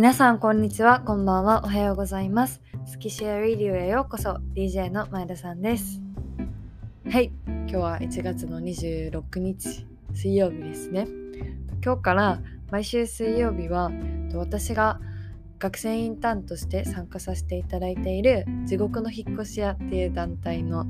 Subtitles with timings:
[0.00, 1.00] 皆さんこんにちは。
[1.00, 1.60] こんばんは。
[1.62, 2.62] おはようございます。
[2.86, 4.38] スキシェアリディオへようこそ。
[4.54, 6.00] DJ の前田さんです。
[7.10, 7.30] はい。
[7.46, 9.84] 今日は1月の26日
[10.14, 11.06] 水曜日ですね。
[11.84, 12.40] 今日から
[12.70, 13.90] 毎週水曜日は
[14.32, 15.00] 私が
[15.58, 20.86] 学生インターンとして参加させていただいている地獄の引っ越し屋っていう団体の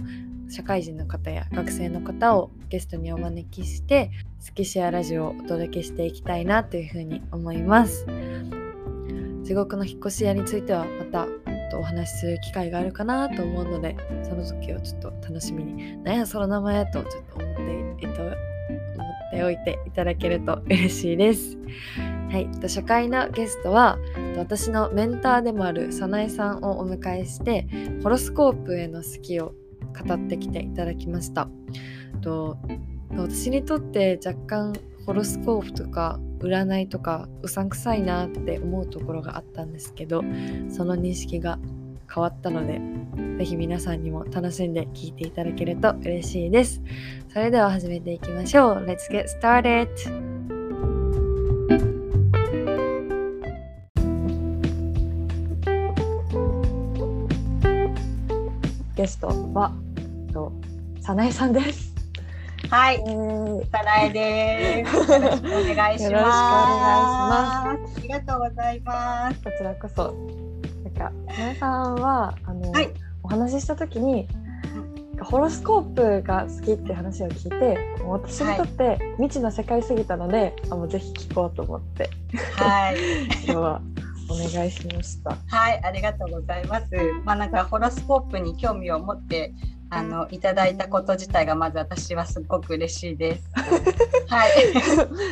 [0.49, 8.07] 社会人の方や学生の方をゲストにお招きしてスキシェアラジオをお届けしていきたいなというふうに思います
[9.51, 11.27] 地獄の引っ越し屋についてはまた
[11.77, 17.63] お話しする機会があるかなと思うのでその時をちょっと楽しみに何やその名前とちょっと思って、
[18.03, 18.37] えっと、思っ
[19.33, 21.59] ておいていただけると嬉しいです。
[22.31, 23.99] はい、初回のゲストは
[24.37, 27.67] 私のメンターでもある早苗さんをお迎えして
[28.05, 29.55] ホロスコープへの好きを
[30.07, 31.49] 語ってきていただきました
[32.23, 32.57] と
[33.11, 34.75] 私にとって若干
[35.11, 40.23] ホロスコープとか占いとかうさんくさいなって思うところがあったんですけど
[40.69, 41.59] その認識が
[42.09, 42.81] 変わったので
[43.39, 46.81] 是非皆さんにも楽しんで聴いていただけると嬉しいです
[47.29, 49.89] それでは始めていきましょう Let's get started!
[58.95, 59.73] ゲストは
[60.33, 60.53] と
[61.03, 61.90] 早苗さんです。
[62.71, 62.99] はい、
[63.73, 64.97] さなえです。
[64.97, 66.05] よろしくお願いします。
[66.05, 66.07] よろしくお願いし
[67.27, 67.99] ます。
[67.99, 69.43] ありがとうございます。
[69.43, 70.15] こちらこそ。
[70.85, 72.91] なんか、さなえさんは、あの、はい、
[73.25, 74.29] お話しした時に。
[75.21, 75.83] ホロスコー
[76.23, 82.09] プが好きって話を聞いて私にとって未知の世界すぎたので、はい、あもうぜひ聞こうと思って、
[82.57, 82.97] はい、
[83.45, 83.83] 今日は
[84.31, 85.37] お願いしました。
[85.47, 86.87] はい、ありがとうございます。
[87.25, 89.53] まあなんかホロスコープに興味を持って
[89.91, 93.51] あのいただいたこと自体がまず私はすごく嬉しいです。
[94.29, 94.51] はい。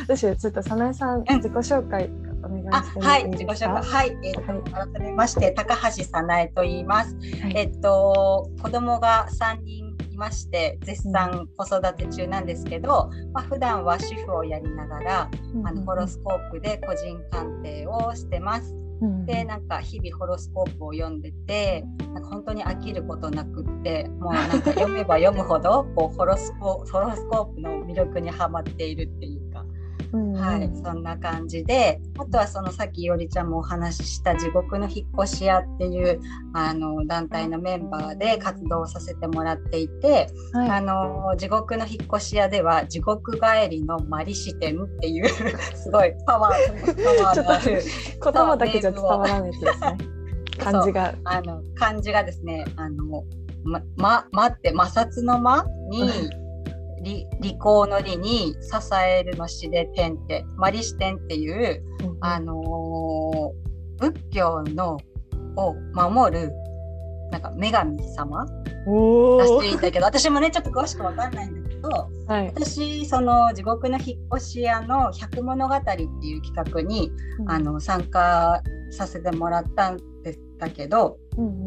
[0.03, 2.09] 私ちょっと早苗さん、自己紹介
[2.43, 7.15] お願いしてはい、自己紹介はい、えっ、ー、と、はい、改めまして高橋早苗と言います。
[7.15, 18.75] はい、えっと子供が三人いまして絶賛子育て中なんですけど、まあ普段は主婦をやりながら、うん、あのホロスコープで個人鑑定をしてます。
[19.25, 29.38] でなんか日々ホロスコープを読んでてなんか本当に飽きることなくってもうなんか読めば読むほどこうホロスコホロスコープの魅力にはまっているっていう。
[30.11, 36.19] はい、そんな感じであとはそのさっきいおりちゃんもお話しした地獄の引っ越し屋っていう
[36.53, 45.27] あの団体のメンバーで活動させてもらっていて、はい、あの地獄の引っ越し屋では地獄帰りのマリ視点っていう
[45.75, 47.81] すごいパワーパワーのある
[48.23, 49.97] 言葉だけじゃ伝わらないですね。
[50.57, 51.13] 漢字が。
[51.23, 53.23] あの漢字がですねあの
[53.63, 56.29] まままって摩擦の間に
[57.01, 64.97] 利利口の利に支えるの詩で天ってマリシテンっていう、うん、あのー、仏教の
[65.55, 66.51] を守る
[67.31, 71.89] なんか女神様出していたけど私もねちょっと詳しく分かんないんだけど、
[72.27, 78.61] はい、私その地獄の引っ越し屋の百物語っていう企画に、うん、あの参加
[78.91, 79.97] させてもらったん
[80.59, 81.17] だけど、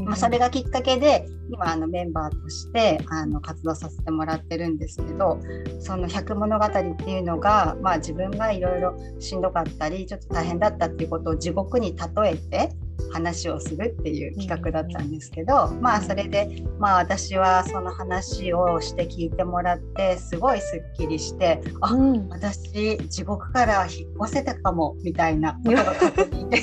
[0.05, 5.41] まあ、それがきっかけで今あのメンバーとしてあの活動させてもらってるんですけど
[5.81, 6.81] その「百物語」って
[7.11, 12.71] いうのが、まあ、自分がいろいろしんどかったりちょっと大変だったっていうことを地獄に例えて
[13.13, 26.59] 話をするっていう企画だったんですけど、まあそれでまあ私はその話をして聞いてもらってすごいすっきりしてあ、うん、私地獄から引っ越せたかもみたいなことが確認で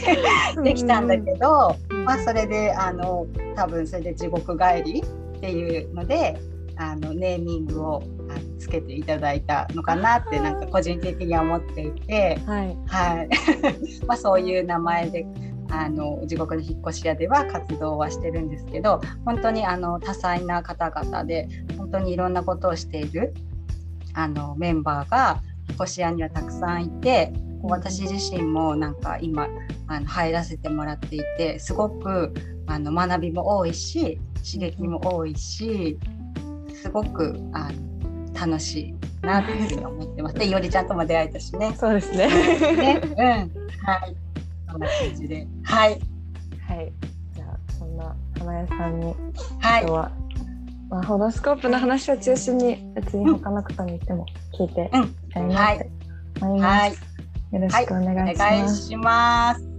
[0.64, 6.40] できたんだけど、まあそれであの多分それで地獄帰りっていうので
[6.78, 8.04] あのネーミングを
[8.58, 13.30] つけていただいたのかなってなんか個人的には思っていて、はい、はい、
[14.08, 15.26] まあそういう名前で
[15.72, 23.34] あの地獄の引っ越し屋では活動はしてるんですけど本当にあの多彩な方々で本当にいろんなことをしている
[24.14, 27.32] あのメンバーが引っ越し屋にはたくさんいて
[27.64, 29.48] 私自身もなんか今
[29.88, 32.34] あの入らせてもらっていてすごく
[32.68, 34.20] あの学びも多いし
[34.50, 35.98] 刺激も多いし
[36.82, 37.90] すごくあの
[38.40, 38.80] 楽し
[39.22, 40.36] いなというふうに思ってます。
[40.36, 41.76] で、いおりちゃんとも出会えたしね。
[41.78, 42.28] そうですね。
[42.76, 43.36] ね、うん、は
[44.08, 44.16] い。
[44.72, 45.48] そんな感じで。
[45.64, 46.00] はい。
[46.66, 46.94] はい。
[47.36, 49.16] じゃあ、そんな花屋さんに、はい、
[49.82, 50.12] 今日は、
[50.90, 54.26] まあ、ホロスコープの話を中心に、別に他の方に言っても
[54.58, 55.90] 聞いていきたいなって
[56.42, 56.82] 思います。
[56.82, 57.09] はい。
[57.52, 58.42] よろしくお願いします。
[58.42, 59.70] はい、お願いします。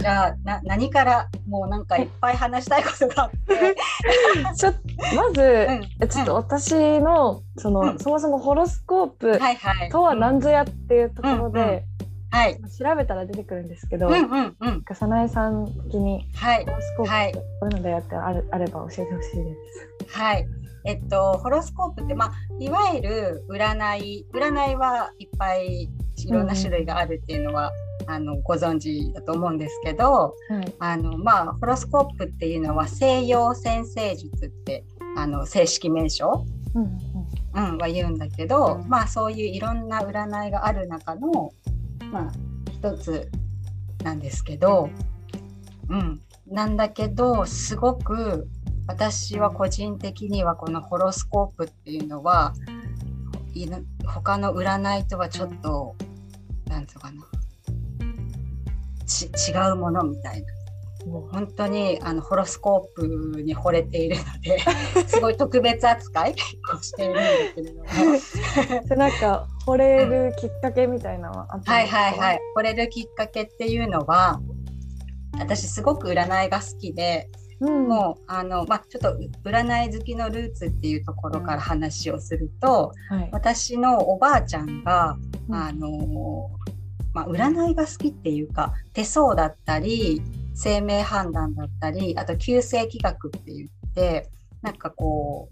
[0.00, 3.76] じゃあな何からもうなんかいっぱい話したいことがあって。
[4.56, 4.72] ちょ
[5.14, 5.42] まず、
[6.00, 9.38] うんちょっと私のその、うんそもそもホロスコープ。
[9.90, 11.84] とは何ぞやっていうところで、
[12.30, 12.60] はい。
[12.78, 14.82] 調べたら出てくるんですけど、うんうんうん。
[14.82, 16.72] かさなえさん的にはいホ。
[16.72, 19.56] ロスコープこういうのだよってあるあれば教えてほしいで
[20.08, 20.18] す。
[20.18, 20.46] はい。
[20.84, 27.72] えっと、ホロスコープって、まあ、いわゆる占い、占いはいっぱいいろんな種類があるっていうのは、
[28.06, 30.74] あのご存知だと思うんですけど、はい。
[30.78, 34.84] あのまあ、ホロスコープっていうのは西洋占星術って
[35.16, 41.50] あの正式名称、うんうんうん、は言うんだけど、うんまあそういういろんな占いがある中の、
[42.10, 42.32] まあ、
[42.70, 43.30] 一つ
[44.04, 44.90] なんですけど、
[45.88, 48.48] うん、なんだけどすごく
[48.86, 52.54] 私は個人的にはこのホロスコープっていうのは
[53.54, 55.94] いな他の占いとはちょっと
[56.66, 57.24] 何ていうかな。
[59.06, 60.57] ち違うものみたいな。
[61.06, 64.58] もう本当にあのホロスコープに惚れているので
[65.06, 66.34] すごい特別扱い
[66.74, 68.88] をしているんですけれども。
[68.88, 72.40] で なんか惚れるきっかけみたいなのはあったんはいはいはい。
[72.56, 74.40] 惚れるきっかけっていうのは
[75.38, 77.28] 私すごく占いが好きで
[77.60, 85.16] うん、もうあの、まあ、ちょっと占い好きのルーツっていうところから話をするとはい、私のおばあちゃんが
[85.48, 85.54] うん。
[85.54, 86.50] あの、
[87.12, 90.22] まあ、占いが好きっていうか手相だったり
[90.58, 94.28] 生命判断だったりあと旧世紀学って言って
[94.60, 95.48] なんかこ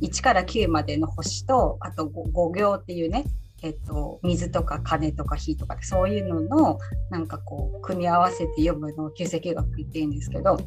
[0.00, 3.24] う1から9までの星とあと 5, 行っていうね
[3.62, 6.78] えっと、水とか金とか火とかそういうのの
[7.10, 10.58] なんかこう組み合わせて読むのを旧世紀学って言うんですけど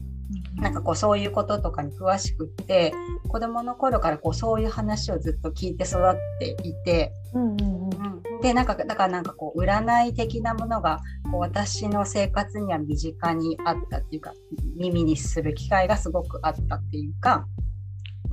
[0.56, 2.94] なんかこうそういうこととかに詳しくって
[3.28, 7.58] 子どもの頃からこうそういう話をずっと聞いて育っていて、うんうん。
[7.58, 8.42] うん。
[8.42, 11.00] でなんかだからなんかこう占い的なものが
[11.32, 14.34] こう私の生活には身近にあったっていうか
[14.76, 17.48] 耳にする機会がすごくあったっていうか。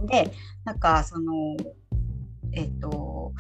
[0.07, 0.33] で
[0.65, 1.57] なんかその
[2.53, 3.33] えっ、と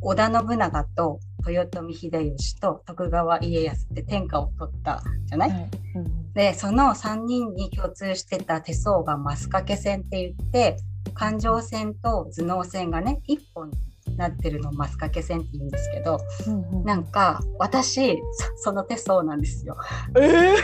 [0.00, 1.18] 織田信長と
[1.50, 5.70] 豊臣秀吉と徳川家康って天下を取ったじゃない、はい。
[5.96, 10.76] うんでその3人に共通してた手相がマスカケ線って言って
[11.14, 13.70] 感情線と頭脳線がね1本
[14.06, 16.18] になってるのをマスカケ線って言うんですけど
[16.48, 16.84] うんうん。
[16.84, 18.18] なんか私
[18.56, 19.76] そその手相なんですよ。
[20.16, 20.22] えー。
[20.24, 20.54] 天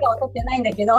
[0.00, 0.98] 下を取ってないんだけど。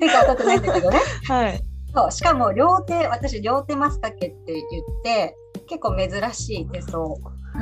[0.00, 1.00] 天下を取ってないんだけどね。
[1.28, 1.60] はい。
[1.94, 7.16] そうしかも両手私両手マスカケって言って結構珍しい手相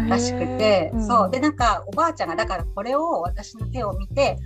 [0.08, 1.06] らしくて、へー。
[1.06, 1.31] そう。
[1.31, 4.37] でなんかおばあちゃんがだからこれを私の手を見て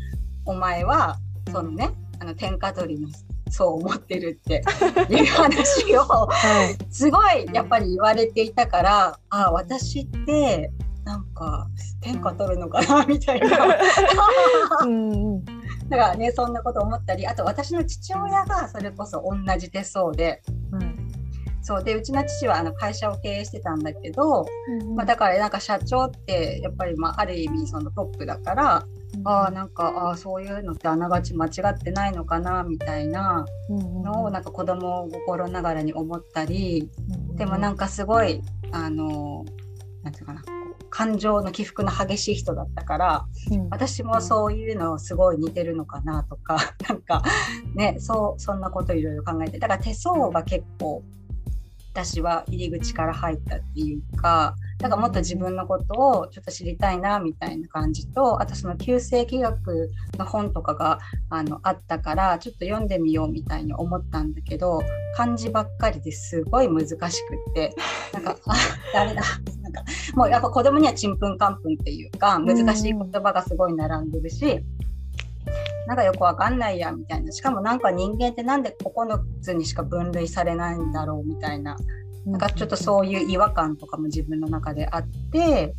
[0.44, 1.18] お前は
[1.50, 1.90] そのね
[2.20, 3.08] あの天下取りの
[3.50, 4.62] そう思ってるって
[5.08, 6.92] いう話をはい。
[6.92, 10.70] すごいやっぱり言われていたからあ私って
[11.04, 11.66] なんか
[12.02, 13.48] 天下取るのかなみたいな。
[14.84, 15.44] うんうん。
[15.88, 21.07] だからねそんなこと思ったりあと私の父親がそれこそ同じ手相ではい
[21.68, 21.84] そう。
[21.84, 24.46] でうちの父はあの会社を経営してたんだけど、
[24.80, 28.86] うんまあ、だからなんか社長ってやっぱりまあある意味そのトップだから、
[29.24, 36.88] ああなんかああそういうのってあながち間違ってないのかなみたいなのをなんか子供心ながらに思ったり
[37.34, 38.40] でもなんかかすごい
[38.72, 39.44] あの
[40.02, 40.42] なんていうかな
[40.90, 43.26] 感情の起伏の激しい人だったから
[43.70, 46.56] 私もそういうのすごい似てるのかなとか
[46.88, 47.22] なんか
[47.74, 51.02] ねそうそんなこといろいろ考えてだから手相が結構
[51.98, 64.80] 私は入り口から入ったっていうかだからもっと自分のことをちょっと知りたいなみたいな感じとあとその旧世紀学の本とかがあのあったからちょっと読んでみようみたいに思ったんだけど
[65.16, 67.74] 漢字ばっかりですごい難しくって
[68.12, 68.54] なんかあ
[68.94, 69.22] ダメだ。
[69.62, 69.82] なんか
[70.14, 74.60] もうやっぱ子供にはちんぷんかんぷんっていうか難しい言葉がすごい並んでるし、
[75.88, 77.32] なんかよくわかんないやみたいな。
[77.32, 81.76] しかもなんか人間ってなんで9つにしか分類されないんだろうみたいな。
[82.26, 85.74] なんかちょっとそういう違和感とかも自分の中であって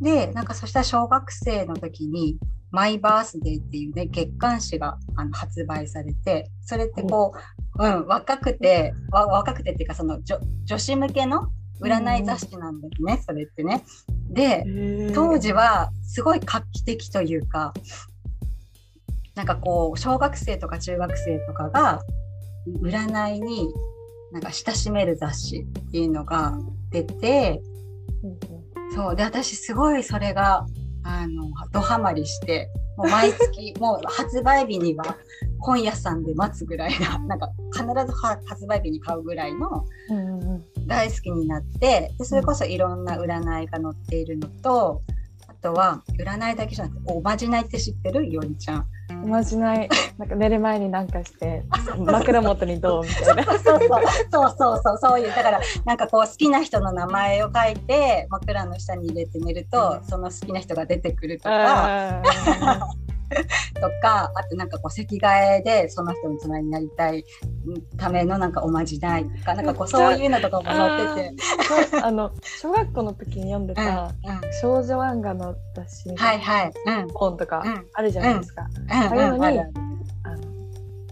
[0.00, 2.38] でなんかそしたら小学生の時に
[2.70, 7.32] 「マイバースデー」っていうね月刊誌があの発売されてそれってこ
[7.76, 11.48] う、うん、若くてわ若くてっていうかその女女子向けの
[11.80, 13.82] 占い雑誌なんですね、それってね。
[14.28, 14.64] で
[15.14, 17.72] 当時はすごい画期的というか
[19.40, 22.02] なんかこう小学生とか中学生とかが
[22.82, 23.72] 占いに
[24.32, 26.58] なんか親しめる雑誌っていうのが
[26.90, 27.62] 出て
[28.94, 30.66] そうで私すごいそれが
[31.04, 32.68] あのドハマりして
[32.98, 35.16] もう毎月 もう発売日には
[35.58, 39.86] 本屋さんで待つぐらいななんか必ずは発売日に買うぐらいの
[40.86, 45.00] 大好きになってでそれこそいろんな占いが載っているのと
[45.48, 48.30] あとは占いだけじゃなくておまじないって知ってる？
[48.30, 48.86] よりちゃん
[49.22, 49.88] おまじない。
[50.18, 51.62] なんか寝る前になんかして
[51.98, 53.44] 枕元にどうみたいな。
[53.44, 55.34] そうそうそうそうそういう。
[55.34, 62.22] だからなんかこう好きな人の名前を書いて枕の下に入れて寝るとその好きな人が出てくるとか
[63.80, 67.24] とかあとなんかこう席替えでその人の隣になりたい
[67.96, 72.00] ためのなんかおまじないとかなんかこうそういうのとかも載ってて。
[72.02, 74.10] あの小学校の時に読んでた、うんうん、
[74.60, 77.62] 少女漫画の雑誌はいはい、うん、本とか
[77.94, 78.66] あるじゃないですか。
[78.76, 79.70] うん、ああいうのに、あの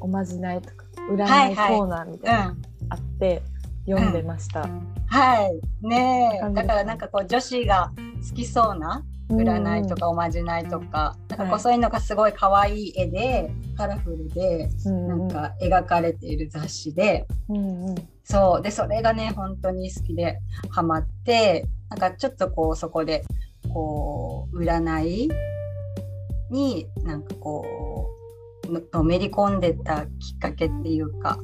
[0.01, 2.57] おまじないとか占いコーナーみたいな
[2.91, 3.43] あって、
[3.87, 4.69] 読んでました。
[5.07, 5.87] はい。
[5.87, 6.41] ね。
[6.53, 7.93] だからなんかこう女子が
[8.29, 17.27] 好きそうな占いとかおまじないとか、うん、なんかこうそういうのがすごい可愛い絵でカラフルで、なんか描かれている雑誌で、
[18.25, 18.63] そう。
[18.63, 20.39] でそれがね本当に好きで
[20.71, 23.25] ハマってなんかちょっとこうそこで
[23.73, 25.31] こう占い
[26.51, 27.67] になんかこ
[28.67, 31.39] うのめり込んでたきっかけっていうか、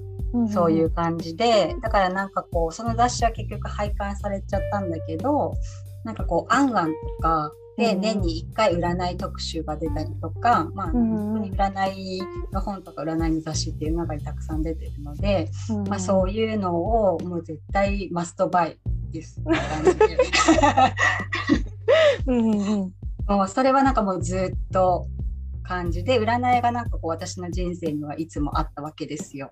[0.53, 5.55] そういう感じでだからなんかこうその雑誌は結局廃刊されちゃったんだけど
[6.05, 15.51] なんかこう「あんあん」とかで年に1回占い特集が出たりとか、まあ、本当に占いの本とか占いの雑誌っていう中にたくさん出てるので、
[15.89, 18.79] まあ、そういうのをもう絶対マストバイ
[19.11, 19.41] です。
[23.49, 25.07] それはなんかもうずっと
[25.65, 29.51] 感じで占いがなんかこう私の人生にはいつもあったわけですよ。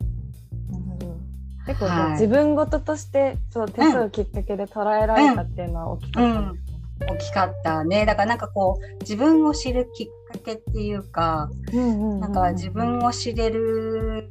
[1.66, 6.40] 結構、はい、自分事としてそう手数きっかけで捉えられたっていうのは大きかった。
[6.40, 6.52] ん。
[6.52, 6.71] です
[7.08, 8.06] 大きかったね。
[8.06, 14.30] だからなんかこう自分を知るきっかけっていうか、なんか自分を知れる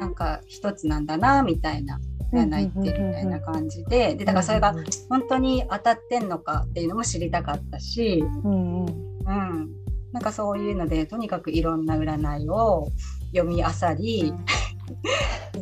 [0.00, 2.00] なんか一つなんだなみたいな
[2.32, 4.14] 占いってみたいな感じで。
[4.14, 4.74] でだからそれが
[5.08, 9.70] 本当に当たってんのかっていうのも知りたかったし、うん、うん、
[10.12, 12.88] なんかそういうのでとにかくいろんな占いを
[13.34, 14.32] 読みあさり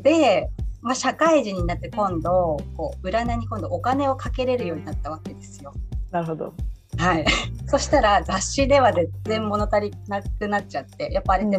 [0.03, 0.49] で、
[0.83, 5.73] まあ、社会人になって今度こう占いに今度お金をかけれるようになったわけですよ。
[6.11, 6.55] なるほど。
[6.97, 7.25] はい、
[7.67, 11.59] そしたら雑誌では全然物足りなくなっちゃってやっぱあれって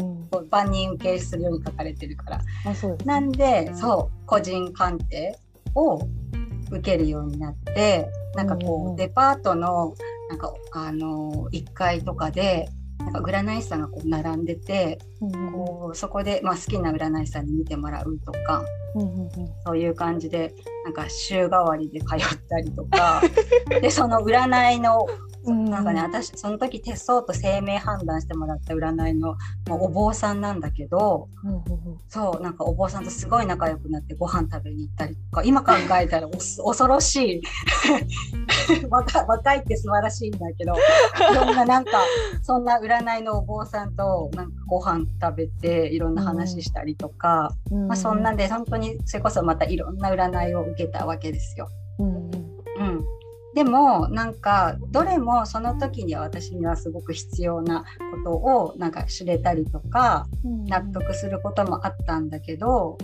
[0.50, 2.42] 万人受けするように書かれてるから、
[2.92, 5.38] うん、なんでそう個人鑑定
[5.74, 6.02] を
[6.70, 9.94] 受けるようになってなんかこう、うん、デパートの
[10.30, 18.66] なんかあの1階とかでなんか占い師さんがこう並んでて、うん、こうそこで、まあ、好きな占い師さんに見てもらうとか、
[19.66, 23.22] そういう感じでなんか週替わりで通ったりとか
[23.82, 25.06] でその占いの
[25.44, 29.36] なんかね私その時手相と生命判断してもらった占いの
[29.70, 31.30] お坊さんなんだけど、
[32.10, 37.42] そうなんかお坊さんとすごい仲良くなってご飯食べに行ったりとか今考えたら 恐ろしい。
[38.90, 41.92] 若若いって素晴らしいんだけどいろんななんか
[42.42, 51.70] そんな占いのお坊さんとなんかご飯食べていろんな話したりとか、うん、まあ、そんなんで本当にそれこそまたいろんな占いを受けたわけですよ。
[52.00, 52.32] うん、うん。
[53.54, 57.86] でもなんかどれもその時には私にはすごく必要なこ
[58.24, 60.26] とをなんか知れたりとか
[60.68, 62.98] 納得することもあったんだけど、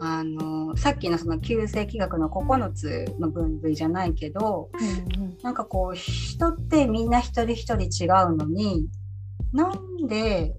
[0.00, 4.70] あのさっきのその旧世紀学の9つの分類じゃないけど、
[5.18, 8.86] うんうん、なんかこう人ってみんな一人一人違うのに
[9.52, 10.54] なんで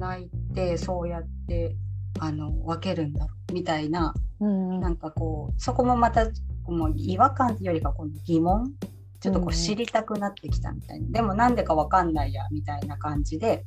[0.00, 1.76] 占いってそうやって
[2.18, 6.26] あの分けるんだろうみたいな、うんうん、なんかこうそこもまた
[6.66, 8.72] もう違和感というよりかこの疑問
[9.20, 13.64] ちょっとこう知りたくなってきたみたいな、うん、でもなんでか分かんないやみたいな感じで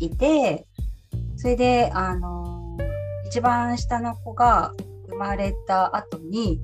[0.00, 0.66] いて、
[1.36, 4.72] それであのー、一番下の子が
[5.08, 6.60] 生まれた後に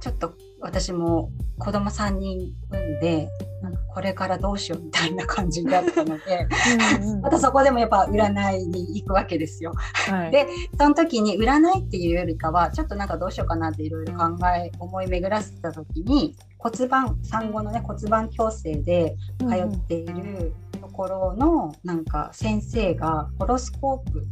[0.00, 3.28] ちょっと私も子供3人産んで
[3.62, 6.46] なんかこれからどうしようみたいな感じだったので
[7.02, 9.72] うん、またそこでもやっぱ占いに行くわけですよ。
[10.08, 10.46] はい、で
[10.78, 24.26] その時に占いっていうよりかはちょっとなんかどうしようかなっていろいろ考え思い巡らせた時に骨盤産後のね骨盤矯正で通っているところのなんか先生がホロスコープ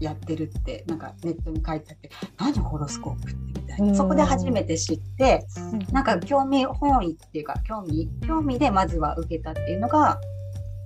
[0.00, 3.94] やってるってなんかネットに書いてあって何ホロスコープってみたいな。
[3.94, 5.46] そこで初めて知って
[5.92, 10.18] なんか興味本位っていうか興味興味でまずは受けたっていうのが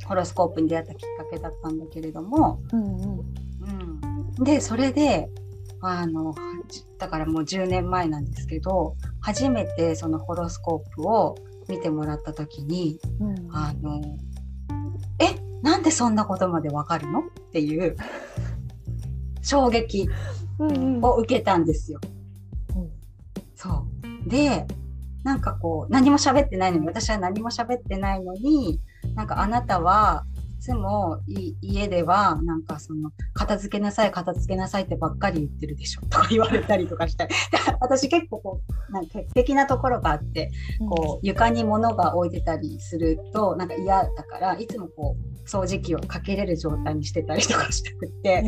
[0.07, 3.21] ホロスコープに出会ったきっかけだったんだけれども、うんうん。
[4.39, 5.29] うん、でそれで
[5.81, 6.35] あの
[6.99, 11.37] だからもう10年前なんですけど初めてそのホロスコープを
[11.69, 14.03] 見てもらった時に、うん、あの
[15.19, 17.21] えなんでそんなことまでわかるの？
[17.21, 17.97] っていう
[19.45, 20.09] 衝撃
[21.03, 22.01] を受けたんですよ。
[22.75, 22.91] うんうん、
[23.55, 23.87] そ
[24.27, 24.67] うで
[25.23, 28.81] なんかこう何も喋ってないのに私は何も喋ってないのに
[29.15, 30.34] なんかあなたはい
[30.65, 31.21] つも
[31.61, 37.29] 家ではなんかその片付けなさい片付けなさいってばっかり言ってるでしょとか言われたりとかして
[37.81, 40.51] 私結構こうなんか潔癖なところがあって
[40.89, 48.43] こう床に物が置いてたりするとなんか嫌だからいつもこう掃除機をかけれる状態にしてたりとかしたくって、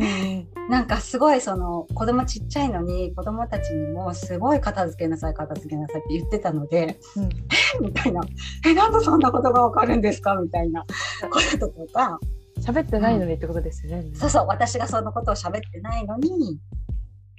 [0.57, 7.29] うん、なんかすごいその子供ちっちゃいのに子供たちにもすごい片付けなさい片付けなさいって言ってたので、うん、え
[7.81, 8.21] みたいな
[8.65, 10.83] 「えなんでそんなことがわかるんですか?」みたいな
[11.29, 12.06] こととか。
[12.59, 16.59] 喋ってないのにってことですよね、うん、そうそう私がそのことを喋ってないのに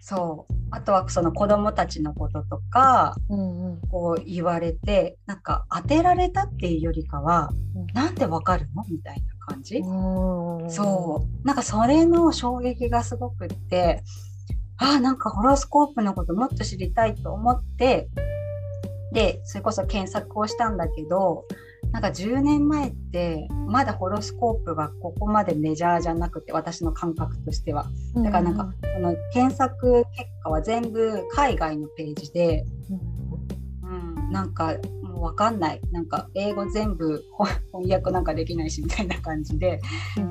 [0.00, 0.54] そう。
[0.70, 11.46] あとはその子供たちのこととか、うんうん、こう言われてなんか当てられたっていうよりかは、うん、なんでわかるのみたいな感じ、そう。
[11.46, 14.02] なんかそれの衝撃がすごくって
[14.78, 18.08] ああなんかホロスコープのこともっと知りたいと思って
[19.12, 21.44] でそれこそ検索をしたんだけど
[21.92, 27.86] なんか10年前ってまだホロスコープがここまでメジャーじゃなくて私の感覚としては。
[28.16, 32.64] だからなんか、その検索結果は全部海外のページで、
[33.82, 35.80] うん、なんかもう分かんない。
[35.90, 37.24] なんか英語全部
[37.72, 39.80] 翻訳なんかできないしみたいな感じで。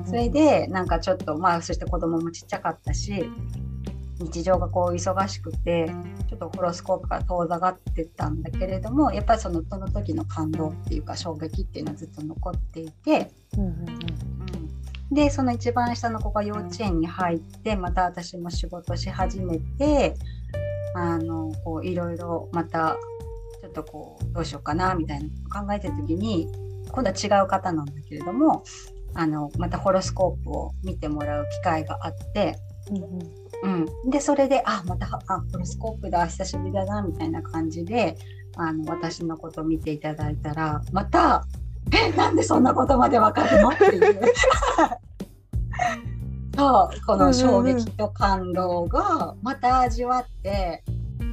[0.04, 3.28] それでなんかちょっとまあそして子供もちっちゃかったし
[4.20, 5.90] 日常がこう忙しくて
[6.28, 13.72] ちょっとホロスコープが遠ざかってたんだけれどもやっぱりそのその時の感動っていうか衝撃っていうのはずっと残っていて、うんうんう
[15.12, 20.14] ん、でその一番下の子が幼稚園に入ってまた私も仕事し始めて
[20.94, 22.96] あのこういろいろまた
[23.60, 25.28] ちょっとこうどうしようかなみたいな
[25.62, 26.48] 考えてる時に
[26.90, 28.64] 今度は違う方なんだけれども
[29.14, 32.58] あのまたホロスコープを見てもらう機会があって。
[32.90, 38.16] うんうんうん、でそれであまたあホロスコープだ久しぶりだなみたいな感じで
[38.56, 41.44] あの私のことを見ていただいたらまた
[41.92, 44.22] 「えなんでそんなことまでわかるの?」っていう。
[46.56, 50.82] そうこの衝撃と感動がまた味わって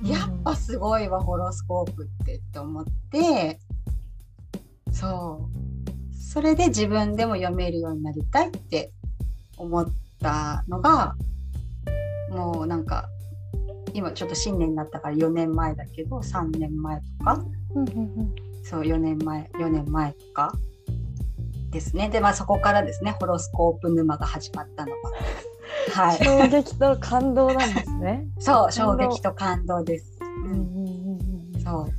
[0.03, 3.59] やっぱすごいわホロスコープってって思って
[4.91, 5.65] そう。
[6.35, 8.91] それで自分でも読めるようになりたいって
[9.57, 9.87] 思っ
[10.21, 11.15] たのが
[12.35, 13.09] もうなんか
[13.93, 17.43] 今ちょっと新年になったから4年前だけど3年前とか、
[17.75, 20.53] うんうんうん、そう4年前4年前とか？
[21.71, 22.09] ですね。
[22.09, 25.11] でまあそこからですねホロスコープ沼が始まったのが。
[25.93, 28.27] はい、衝撃と感動なんですね。
[28.39, 30.19] そう衝撃と感動です。
[30.21, 30.51] うん。
[30.51, 30.77] うん
[31.55, 31.89] うん、そう。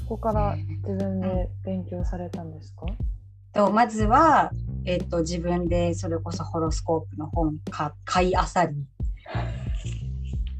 [0.00, 2.86] そこから自分で勉強されたんですか、
[3.52, 4.50] とまずは、
[4.86, 8.86] えーと、自分でそれこそホロスコープの本か買いあさり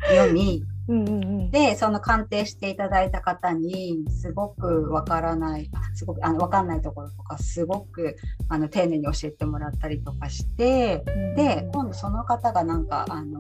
[0.09, 8.17] 読み、うんうんうん、でその鑑定していただいた方にすごくわからないすごくあの分かんないところとかすごく
[8.49, 13.39] あの丁寧に教えてもらったりとかして、うん、で今度その方がなんかあの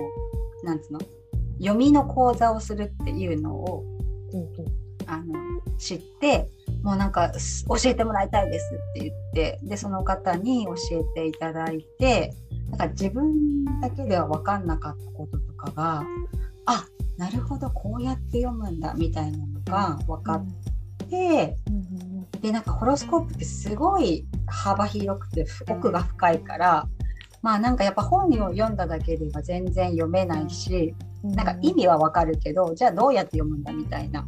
[0.65, 1.01] なんつうの？
[1.59, 3.85] 読みの講座をするっていうのを、
[4.33, 4.49] うんうん、
[5.07, 5.25] あの
[5.79, 6.49] 知って
[6.83, 7.33] もうなんか
[7.67, 12.33] 教えてもらいたいですって言ってでその方に教えていただいて
[12.71, 16.05] なんか自分だけでは分かんなかったこととかが
[16.69, 16.85] あ
[17.17, 20.47] なるほどこうやって読むんだみたいなのが分かっ
[21.09, 26.87] て、うん、でなんかホロスコープってすごい幅広くて奥が深いから
[27.41, 34.27] まあなんかやっぱ本を読んだだけでは全然読めないしなんか意味は分かるけどじゃあどうやって読むんだみたいな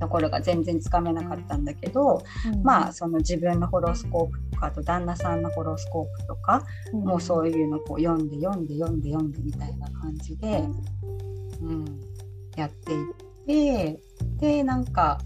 [0.00, 10.64] ところが全然つかめなかったんだけど、うん、まあその自分のホロスコープとかあと旦那さんのホロスコープとか、うん、もうそういうのをこう読んで読んで読んで読んでみたいな感じで、
[11.62, 12.00] うん、
[12.56, 13.14] やっていっ
[13.46, 14.00] て
[14.38, 15.20] でなんか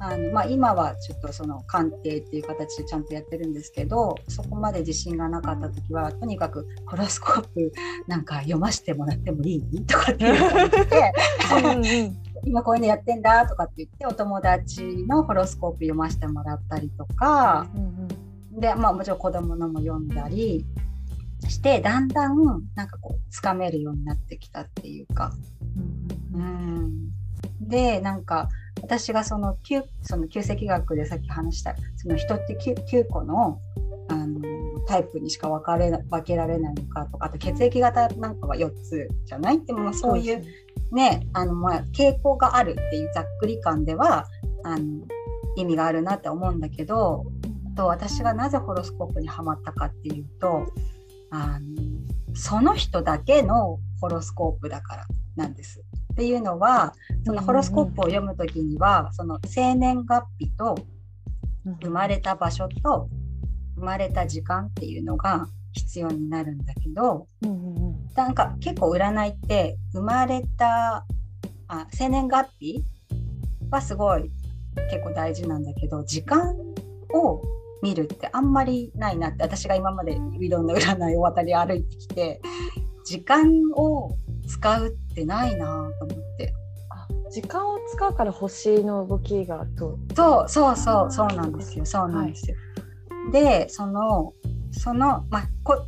[0.00, 7.72] あのまあ、今はちょっとその鑑定っていう形でちゃんとやってるんですけどそこまで自信がなかった時はとにかくホロスコープ
[8.06, 9.84] なんか読ませてもらってもいい？
[9.86, 10.52] とかっていう
[11.48, 12.12] 感じで
[12.44, 17.66] 今こういうのやってんだとかって言ってお友達のホロスコープ読ませてもらったりとか、
[18.52, 20.64] でまあもちろん子供のも読んだり
[21.48, 22.36] してだんだん
[22.76, 25.32] なんかこうつかめるようになってきたっていうか。
[26.34, 27.10] うん、
[27.60, 28.48] でなんか
[28.82, 33.60] 私がその 9, その旧石学でさっき話したその人って 9, 9個の
[34.10, 34.40] あの
[34.86, 39.64] タイプにしか分かれ分けられないのかとかあと血液型なんかは4つじゃない？
[39.64, 40.42] でもそういう
[40.92, 41.26] ね。
[41.34, 44.26] あのまあ傾向があるっていうざっくり感では
[44.64, 45.04] あの
[45.56, 47.26] 意味があるなって思うんだけど
[47.76, 50.66] と私がなぜホロスコープにはまったかっていうと
[51.30, 55.06] あのその人だけのホロスコープだから
[55.38, 55.80] なんです。
[56.12, 56.92] っていうのは
[57.24, 60.76] そのホロスコープを読む時にはその生年月日と
[61.80, 63.08] 生まれた場所と
[63.76, 67.28] 生まれた時間っていうのが必要になるんだけど、
[68.16, 71.06] なんか結構占いって生まれた
[71.68, 72.82] あ生年月日
[73.70, 74.30] はすごい
[74.90, 76.56] 結構大事なんだけど時間
[77.14, 77.42] を
[77.80, 82.40] 見るってあんまりないなって私が今までいろんな占いを渡り歩いてきて
[83.04, 83.46] 時間
[83.76, 84.16] を
[84.48, 86.54] 使うってないなと思って。
[87.30, 89.98] 時間を使うから星の動きがと。
[90.16, 91.84] そうそうそうそうなんですよ。
[91.84, 92.56] そうなんですよ、
[93.10, 94.32] はい、でその
[94.72, 95.84] そのまあこ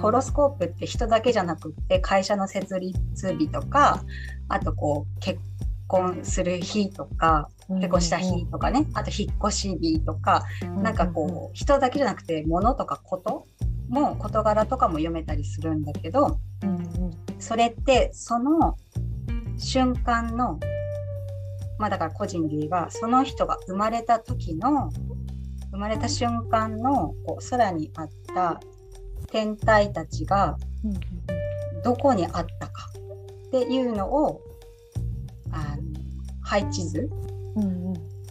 [0.00, 4.02] ホロスコープって人だけじゃなくって会社の設立日とか
[4.48, 5.40] あとこう結
[5.86, 8.86] 婚する日とか結婚した日とかね。
[8.94, 10.44] あと引っ越し日とか
[10.82, 13.46] なんかこう人だけじゃなくて物とかこと
[13.88, 16.38] も事柄とかも読めたりするんだけど
[17.38, 18.76] それってその
[19.58, 20.58] 瞬間の
[21.78, 24.90] まあだから個人で言えばその人が生まれた時の
[25.70, 28.60] 生まれた瞬間のこう空にあった
[29.30, 30.56] 天体たちが
[31.84, 32.90] どこにあったか
[33.48, 34.40] っていうのを
[35.52, 35.82] あの
[36.42, 37.10] 配置図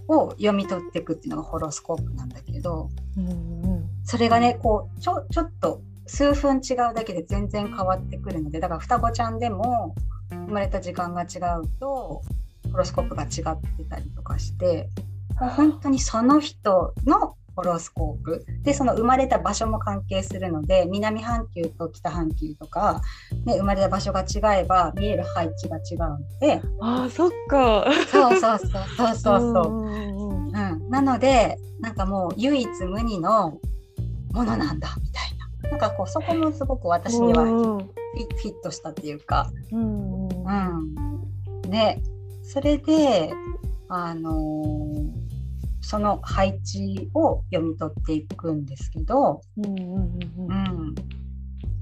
[0.08, 2.90] を読み取っていくっていうのがホロスコープなんだけど、
[4.06, 9.96] それがねこうちょちょっと数分違うだけで全然変わってくるのでだから双子ちゃんでも
[10.30, 12.22] 生まれた時間が違うと
[12.72, 14.90] ホロスコープが違ってたりとかして
[15.40, 18.46] もう本当にその人のホロスコープ。
[18.64, 23.02] でその生まれた場所も関係するので南半球と北半球とか、
[23.46, 26.62] ね、生まれた場所が違えば見える配置が違うので。
[26.82, 27.86] あそっか。
[28.12, 29.40] そうそうそうそうそう。
[29.54, 33.58] そう、うん、なのでなんかもう唯一無二の
[34.36, 35.70] ものなんだみたいな。
[35.72, 40.28] なんかこうそこもすごく私にはフィットしたっていうか、うん、う
[41.68, 42.04] ん、ね
[42.44, 43.34] それで
[43.90, 45.26] あのー
[45.88, 49.42] その配置を読み取っていくんですけど、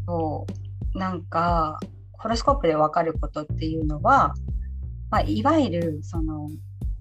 [0.06, 0.46] そ
[0.94, 1.00] う。
[1.00, 1.80] なんか
[2.12, 4.34] ホロスコープで分かることっていうのは、
[5.10, 6.50] まあ、いわゆるその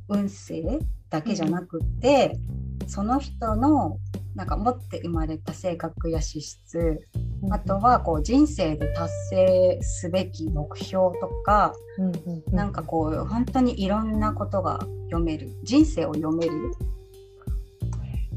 [0.09, 0.79] 運勢
[1.13, 2.39] だけじゃなくて、
[2.83, 3.99] うん、その人の
[4.35, 7.07] なんか持って生まれた性格や資質、
[7.43, 15.51] うん、あとはこう人生で達成すべき目標とか、うんうんうん、なんかこう本当にいろんなことが読める。
[15.63, 16.53] 人生を読める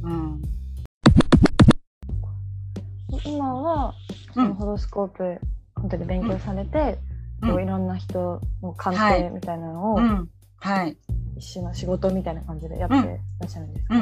[0.04, 0.42] うん、
[3.24, 3.96] 今は
[4.36, 5.40] そのホロスコープ、うん、
[5.76, 7.00] 本当に勉強されて、
[7.42, 10.00] うん、いろんな人の鑑定みたいなのを、
[10.58, 10.98] はい、
[11.38, 13.02] 一緒の仕事みたいな感じでやってら
[13.48, 13.96] っしゃるんですか、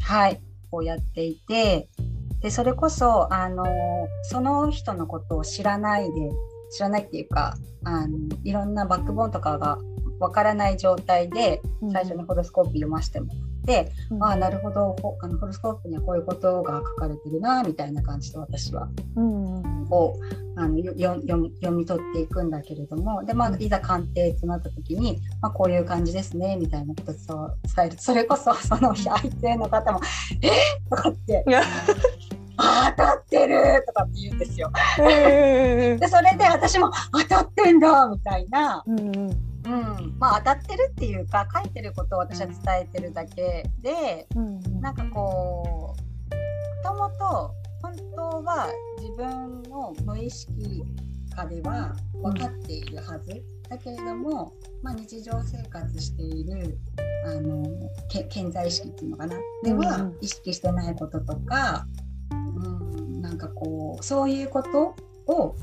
[0.00, 0.40] はい。
[0.70, 1.88] こうやっていて
[2.40, 3.64] でそれこそあの
[4.22, 6.30] その人のことを知らないで
[6.70, 9.78] 知らないっていうかあのいろんなバックボーンとかが
[10.20, 11.60] わからない状態で
[11.92, 13.32] 最初にホロスコープ読ませても
[13.70, 20.16] て、うん、ああなるほどあのホロスコープにはこういうことが書かれてるなみたいな感じで私は、うん、を
[20.56, 30.00] あの読読み取っていくんだけれどもで、まあ、いざ鑑定となった時に、まあ、こういう感じですねみたいなことを伝えるそれこそその相手の方も
[30.42, 30.52] 「えっ!」
[30.90, 31.44] とかって。
[32.62, 34.70] 当たってるとかって言うんですよ。
[34.98, 39.49] でそれで私も当たってんだみたいな、うんうん
[40.18, 43.64] まあ、当たってるっていうか書いてることを私は伝えてるだけ。
[43.80, 48.68] で、うん、なんかこうもともと本当は
[48.98, 50.82] 自分の無意識
[51.34, 56.78] 下では分かっているはず、だけれども、まあ、日常生活している
[57.26, 57.64] あの
[58.28, 59.36] 健在意識っていうのかな。
[59.62, 61.86] では意識してないこととか、
[62.32, 64.94] うん、なんかこうそういうこと
[65.32, 65.56] を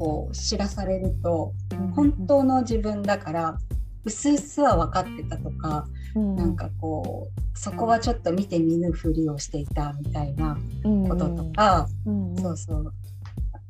[0.00, 1.52] こう知らされると
[1.94, 3.58] 本当の自分だから
[4.02, 10.56] うすうすは分かってたとか、うん、なんかこうそこはちょっと見て見ぬふりをしていたみたいな
[11.06, 12.30] こととか、うん。
[12.30, 12.94] うん、そうそう。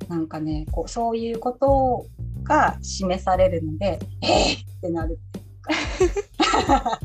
[0.09, 2.07] なんかねこうそういうこと
[2.45, 6.15] が示されるのでえー、ってなるっていう
[6.81, 7.01] か。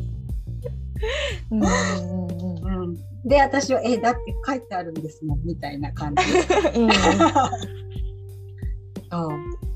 [1.49, 2.83] うん。
[2.83, 6.21] うん、 で私は「えだって書いてあるんですもん」みたいな感じ。
[6.79, 7.94] うん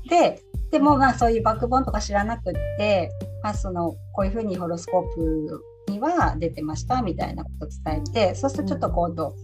[0.08, 3.10] ででもまあそういうバックボーンとか知らなくって、
[3.42, 9.34] まあ、そのこういうふうにホロスコープには出てましたみたいなことを伝えてそうするとちょっと今度、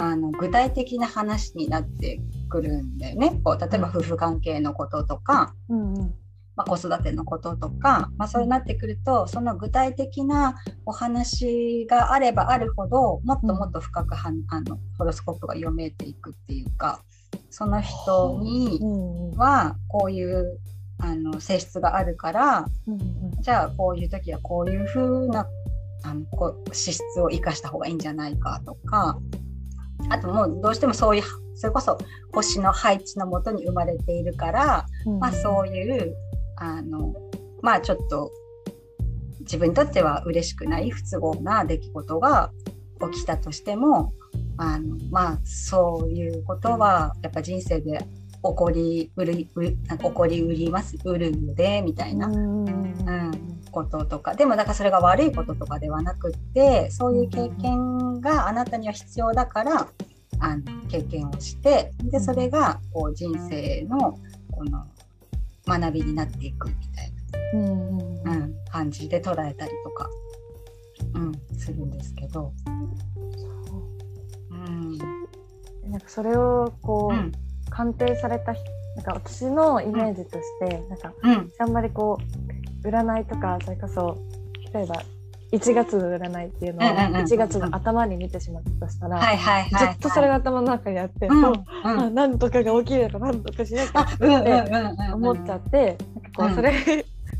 [0.00, 3.40] うん、あの具体的な話になってくるんだよね。
[3.44, 6.14] こう例えば夫婦関係のこととか、うんうん。
[6.54, 17.02] まあ、子育てのこととか、まあ、そうなってくるとその具体的なお話があればあるほどもっともっと深くは、あのホロスコープが読めていくっていうか
[17.50, 18.80] その人に
[19.36, 20.58] はこういう
[20.98, 25.46] あの性質があるからうんじゃあこういう時はこういう風な
[26.04, 29.18] あのこう資質を生かした方がいいんじゃないかとか
[30.08, 31.22] あともうどうしてもそういう
[31.54, 31.98] それこそ
[32.32, 35.18] 星の配置のもとに生まれているから、うん。
[35.18, 36.14] まあ、そういう
[36.56, 37.14] あの
[37.60, 38.30] まあちょっと
[39.40, 42.50] 自分にとっては嬉しくない不都合な出来事が
[43.12, 44.12] 起きたとしても
[44.56, 48.06] あのまあそういうことはやっぱ人生で起
[48.42, 49.48] こりうる起
[50.12, 52.26] こりうりますうるのでみたいな。
[52.26, 59.88] うんうんこととかでもだからそれが悪いこととかではなくってそういう経験があなたには必要だから
[60.38, 64.18] あの経験をしてでそれがこう人生の
[64.52, 64.86] この
[65.66, 67.12] 学びになっていくみたい
[67.54, 70.08] うんうんな、うん、感じで捉えたりとか、
[71.14, 72.52] うん、するんですけど。
[74.72, 75.90] うん。
[75.90, 77.32] なんかそれをこう、うん。
[77.70, 78.62] 鑑定された人
[78.96, 81.50] なんか私のイメージとして、なんかうん。
[81.58, 82.18] あんまりこ
[82.84, 84.18] う占いとかそれこそ
[84.74, 85.02] 例えば
[85.52, 87.24] 1月の占いっていうのをうんうんうん。
[87.24, 92.00] 1月の頭に見てしまったとしたら、ずっとそれが頭の中にあって、うんあうん。
[92.00, 94.26] あなんとかが起きるとかなんとかしなきゃって
[95.14, 96.54] 思っちゃって、なんかこううん。
[96.54, 96.72] それ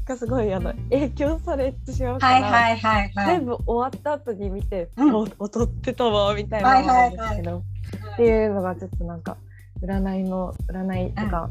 [0.05, 3.27] がすごいあの影響されてしまうから、はいはいはいはい。
[3.27, 5.15] 全部終わった後に見て、うん。
[5.15, 7.63] お踊ってたわみたいなのがあるんですけど、
[8.15, 9.37] っていうのがちょっとなんか
[9.83, 11.51] 占いの占いとか、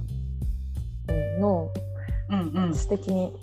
[1.07, 1.41] うん。
[1.41, 1.69] の
[2.29, 2.73] うんうん。
[2.73, 3.33] 私的に、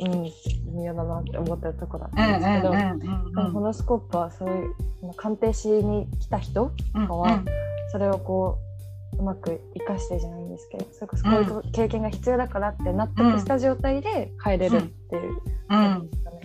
[0.00, 0.32] うん、微
[0.74, 7.42] 妙だなって思ってるところうなんんですけど、うんうんうんホロスコープはそういう鑑定しに来た人うんかは
[7.90, 8.58] それをこ
[9.16, 15.38] ううまく生かしてじゃないんですけどそれこそこういう経験が必要だからって納得した状態で帰れるっていううん。
[15.68, 16.40] 感じですかね。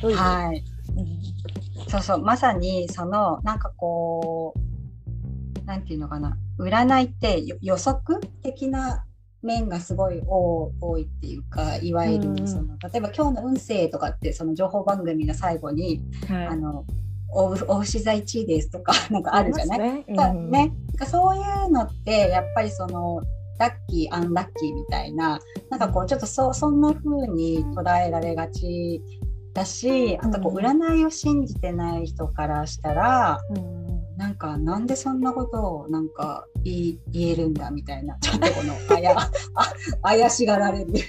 [0.00, 0.64] どういう、はい。
[0.96, 1.88] うん。
[1.88, 6.36] そうそうまさにそのなんかこうなんていうのかな。
[6.58, 9.04] 占いってよ予測的な
[9.42, 12.48] 面がすごい多多いっていうかいわゆるうん。
[12.48, 16.46] その、例えば今日の運勢とかってその情報番組の最後に、はい。
[16.48, 16.84] あの
[17.30, 20.04] おお牛座1位ですとか なんかあるじゃない、ね。
[20.08, 23.20] だね、なんかそういうのってやっぱりその
[23.58, 25.38] ラッキーアンラッキーみたいな
[25.70, 29.02] なんかこうちょっとそそんな風に捉えられがち
[29.52, 33.87] だしあとこううん占いを信じてない人からしたらうんうん
[34.18, 39.30] なんかなんでそんなことをなんか言い言えるんだみたいなちょっとこのあやあ
[40.02, 41.04] 怪しがられるじ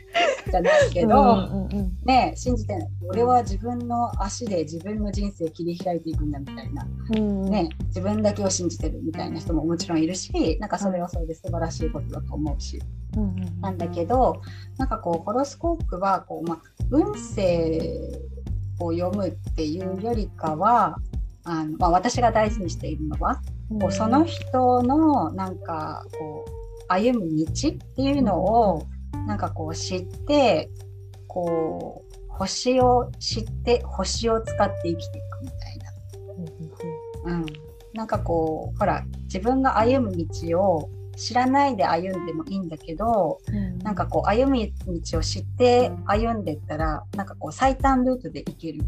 [0.56, 1.20] ゃないけど。
[1.20, 1.98] うんうんうん。
[2.06, 2.90] ね信じてない。
[3.10, 6.88] 俺は自分の足で自分の人生切り開いていくんだみたいな。
[7.16, 7.50] うんうん。
[7.50, 12.80] ね、自分だけを信じてるみたいな人ももちろんいるしなんかそれはそれで素晴らしいことだと思うし、
[13.18, 13.62] うんうんうん。
[13.62, 14.40] なんだけど
[14.78, 16.60] なんかこうホロスコープはこう、まあ、
[16.92, 18.22] 運勢
[18.80, 20.96] を読むっていうよりかは
[21.50, 23.42] あの、まあ、私が大事にしているのは、
[23.82, 28.84] こうその人のなんかこう歩む道っていうのを
[29.28, 30.70] なんかこう知って
[31.28, 35.92] こう星を知って星を使って生きていくみたいな。
[37.26, 37.42] うんうん。
[37.42, 37.46] うん、
[37.94, 43.80] なんかこうほら自分が歩む道を知らないで歩んでもいいんだけどうん。
[43.80, 48.82] なんかこう歩む道を知って歩んでったらなんかこう最短ルートで行ける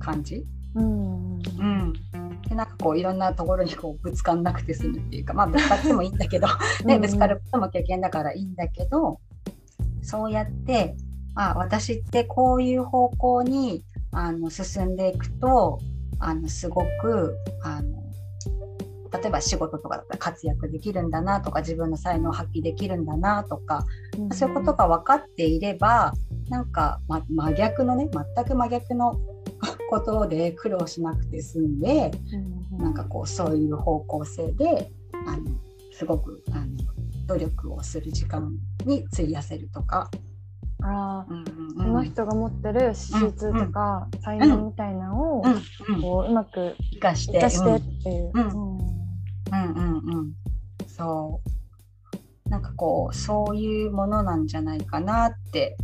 [0.00, 6.46] 感じ、うんうんうん、でなんかこういろんなところにこうぶつかんなくて済むっていうかまあぶつかってもいいんだけど、
[6.84, 9.20] ね、ぶつかることも経験だからいいんだけど
[10.02, 10.96] そうやって
[11.34, 15.78] あ私ってこういう方向にあの進んでいくと
[16.18, 18.02] あのすごくあの
[19.12, 23.84] 例えば仕事とかだったら活躍できるんだなとか自分の才能を発揮できるんだなとか、
[24.18, 24.30] うん。
[24.30, 26.14] そういうことが分かっていれば
[26.48, 29.20] なんか、ま、真逆のね全く真逆の
[29.90, 34.90] ことで苦労しなくて済んでうんうんなんかこうそういう方向性で
[35.26, 35.42] あの
[35.92, 36.66] すごくあの
[37.26, 38.52] 努力をする時間
[38.84, 40.10] に費やせるとか。
[40.84, 45.42] あうんうんその人が持ってる資質とか才能みたいなのを
[46.00, 47.38] こううまく生かして。
[47.38, 47.50] っ
[48.02, 48.30] ていう。
[48.34, 48.78] うんうん。
[48.78, 50.32] うんうんうん。
[50.88, 52.48] そう。
[52.50, 55.76] なんかこうそういうものなんじゃないかなって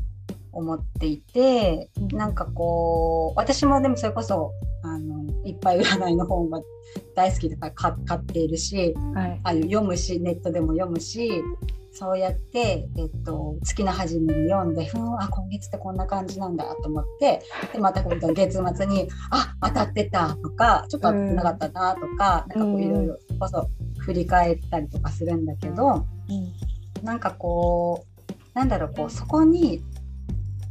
[0.53, 6.61] 思っていて、うんなんかこう私もでもそれこそあのいっぱい占いの本が
[7.15, 9.41] 大好きだから買買っているしはい。
[9.45, 11.43] あの読むしネットでも読むし
[11.99, 28.05] そうやって、えっと、月の初めに読んでふんあ今月ってこんな感じなんだと思ってでまた今度月末にあ当たってたとかちょっと当たってなかったなとか、なんかこうんういろいろこそ振り返ったりとかするんだけどうんなんかこ
[28.55, 29.83] うなんだろうこうそこに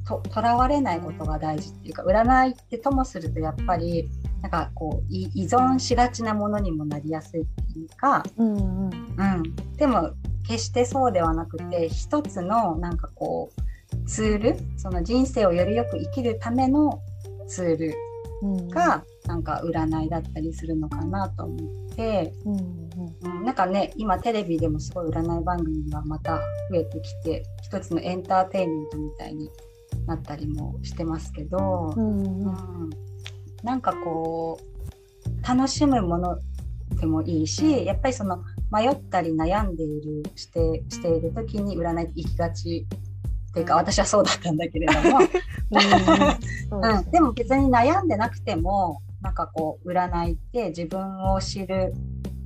[0.08, 4.10] ととらわれないことが大事っていうか占いってともするとやっぱり
[4.41, 8.89] なんかこうい依存しがちなものにもなりやすいっていうか、うんうん。
[8.89, 10.12] うん、でも
[10.48, 17.02] 決してそうではなくて一つのなんかこうツールその人生をよりよく生きるための
[17.48, 21.56] ツールがなんか占いだったりするのかなと思
[21.91, 22.88] って、うん。
[23.24, 26.38] うん、なんかね今テレビでもすごい占い番組がまた
[26.70, 29.50] 増えてきて一つのエンターテインメントみたいに
[30.08, 32.86] なったりもしてますけど、うんうん。
[32.86, 32.89] うん、
[33.63, 36.39] なんかこう楽しむもの
[37.00, 42.88] でもいいしやっぱりその迷ったり悩んでいるしてしている時に占いって行きがち
[43.54, 45.20] というか私はそうだったんだけれども、
[46.80, 51.93] うん、でも別に悩んでなくてもなんかこう占いって自分を知る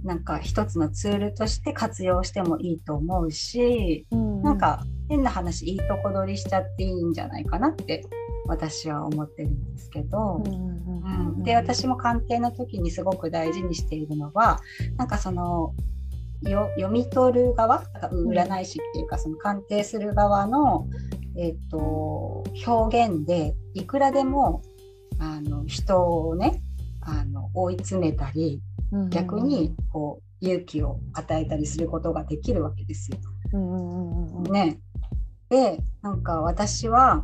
[0.04, 8.04] なんか一つのツールとして活用してもいいと思うし、うん、なんか変な話いいとこ取りしちゃっていいんじゃないかなって
[8.48, 14.60] 私は思ってるんですけど、うんで私も鑑定の時にすごく大事にしているのは
[14.98, 15.74] なんかその
[16.44, 20.88] 読み取る側占い師っていうかその鑑定する側の、
[21.38, 24.62] えーと、表現でいくらでも
[25.20, 26.62] あの人をね
[27.02, 28.62] あの追い詰めたり
[29.10, 33.18] 逆にこう勇気を与えたりすることができるわけですよ。
[34.50, 34.80] ね、
[35.50, 37.24] でなんか私は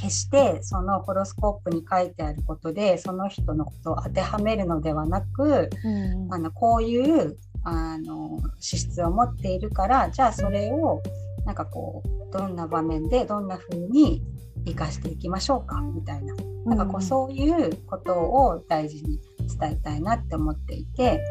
[0.00, 5.88] 決してそのホロスコープに書いてあることでその人のことを当てはめるのではなく、う
[6.28, 11.02] ん、あのこういうあの資質を持っているからじゃあそれを
[11.46, 14.22] なんかこうどんな場面でどんな風に
[14.66, 16.34] 生かしていきましょうかみたいな。
[16.64, 21.22] なんかこう、そういうことを大事に伝えたいなって思っていて、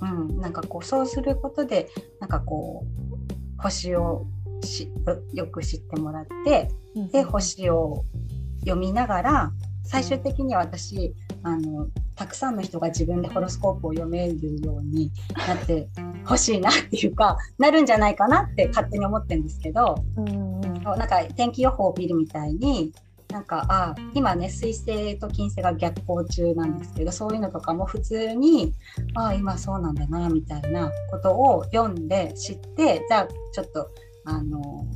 [0.00, 1.88] うん、うん、なんかこうそうすることで
[2.20, 4.26] なんかこう星を
[4.64, 4.90] し
[5.32, 6.68] よく知ってもらって、
[7.12, 8.04] で星を
[8.60, 9.52] 読みながら
[9.84, 15.10] 最終的には私あのたくさんの人が自分でホロスコープを読めるように
[15.46, 15.88] なって
[16.24, 22.92] ほしいなっていうかなるんじゃないかなって勝手に思ってるんですけど、うん、なんか天気予報を見るみたいに
[23.32, 28.74] なんかあ今ね水星と金星が逆行中なんですけどそういうのとかも普通に
[29.14, 33.90] あ今そうなんだなみたいなことを読んで知ってじゃあちょっと
[34.26, 34.86] あの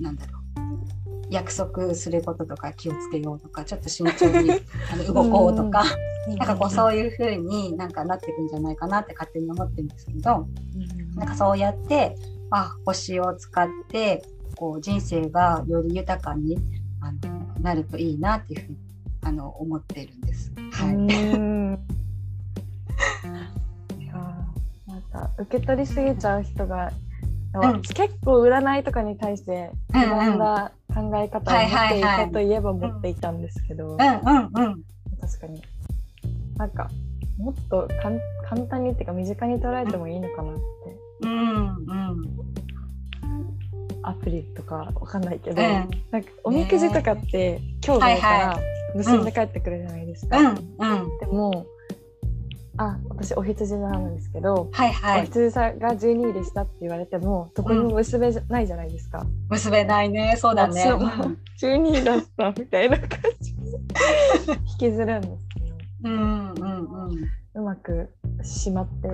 [0.00, 0.42] なんだろう
[1.30, 4.50] 約束することとか気をつけようとかちょっと慎重に
[4.92, 5.84] あの動こうとか、
[6.28, 12.16] うん、 なんかこうそういう風になんかなっていくんじゃないかなって勝手に思ってるんですけど、うん、なんかそうやって
[12.50, 14.22] あ星を使って
[14.56, 16.58] こう人生がより豊かに
[17.00, 18.78] あのなるといいなっていうふうに
[19.22, 20.52] あの思ってるんです。
[20.72, 20.96] はい。
[24.86, 26.92] なんか受け取りすぎちゃう人が、
[27.54, 35.62] うん、結構占いとかに対していろんな考え方を持っていたといえば持っていたんですけど、確かに。
[36.56, 36.90] なんか
[37.38, 38.18] もっと簡
[38.66, 40.62] 単にっていうか身近に捉えてもいいのかなって。
[41.22, 41.92] うんう
[42.48, 42.51] ん
[44.02, 45.68] アプリとかわかんないけど、うん、
[46.10, 48.60] なんかおみくじとかって今日から
[48.94, 50.38] 結んで帰ってくるじゃないですか。
[50.38, 50.56] うんうん、
[51.18, 51.66] でも
[52.78, 59.26] あ私お羊座なんですけど、はいはい、お羊座が12位でしたって言われてもどこにも結べないじゃないですか。
[59.50, 60.36] 結べないね。
[60.38, 60.82] そうだね。
[61.60, 63.08] 12位だったみたいな感
[63.40, 63.52] じ。
[64.72, 68.10] 引きずるんですけど、うんうんうん、うまく
[68.42, 69.08] しまって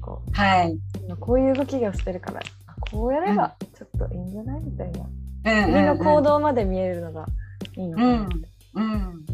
[0.00, 0.78] こう,、はい、
[1.18, 2.40] こういう動きがしてるから
[2.80, 4.60] こうやればちょっといいんじゃない？
[4.62, 5.00] みたいな、
[5.44, 7.26] うんうん、の行動まで見えるのが
[7.76, 8.04] いいな。
[8.04, 8.28] うん、
[8.74, 9.26] うん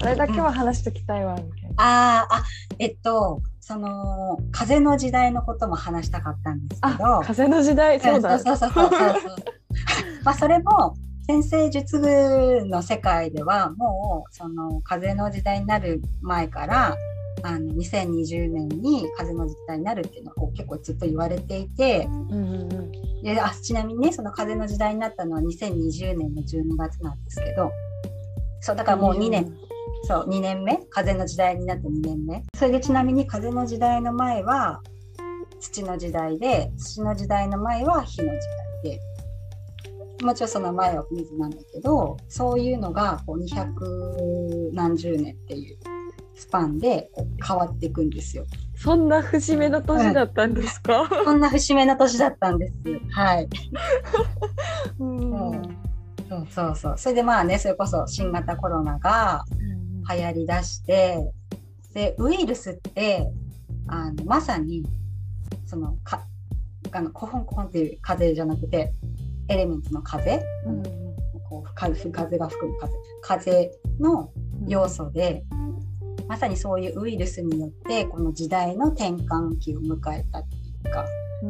[0.00, 1.74] それだけは話しておきたいわみたいな。
[1.76, 2.44] ああ、
[2.78, 7.20] えっと、その風の時代のことも話したかったんですけど。
[7.24, 8.38] 風の時代、そうだ。
[8.38, 9.36] そうそうそうそうそう。
[10.24, 10.94] まあ、それも。
[11.30, 16.96] 先生術具の世界ではもうその風の時代になる前から
[17.42, 22.44] あの2020年に風の時代になるっていうのは結構ずっと言われていて、うんう
[23.20, 27.70] ん、であちなみにねその風の時代になったのは2020年の12月なんですけど
[28.60, 29.56] そうだからもう2年、うん、
[30.04, 32.42] そう2年目風の時代になって2年目。
[32.56, 34.80] それでちなみに風の時代の前は
[35.60, 38.40] 土の時代で土の時代の前は火の時
[38.82, 39.00] 代で
[40.24, 45.78] もちろんその前は水なんだけどそういうのがこう200何十年っていう
[46.38, 47.10] スパンで
[47.44, 48.46] 変わっていくんですよ。
[48.76, 52.74] そんな節目の年だったんですか、うん、そんな節目の年だったんです。
[53.10, 53.48] はい。
[55.00, 55.76] うん、
[56.28, 56.94] そうそうそう。
[56.96, 59.44] それでまあね、それこそ新型コロナが
[60.14, 61.28] 流行りだして、
[61.92, 63.28] で、ウイルスって、
[63.88, 64.84] あのまさに、
[65.66, 66.22] そのか、
[66.92, 68.92] あのコホンコホンっていう風じゃなくて、
[69.48, 70.82] エレメントの風、うん、
[71.48, 74.30] こう風が吹く風風の
[74.68, 75.42] 要素で、
[76.28, 81.06] まさにそういうウイルスによってこの時代の転換期を迎えたっていうか、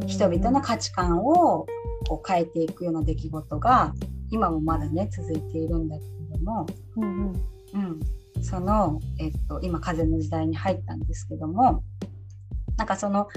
[0.07, 1.67] 人々の価値観を
[2.07, 3.93] こう変えていくような出来事が
[4.31, 6.67] 今もまだね続いているんだけれども、
[6.97, 7.33] うん、
[7.75, 11.83] うん、その、えっと、今風の時代に入ったんですけども
[12.77, 13.29] なんかその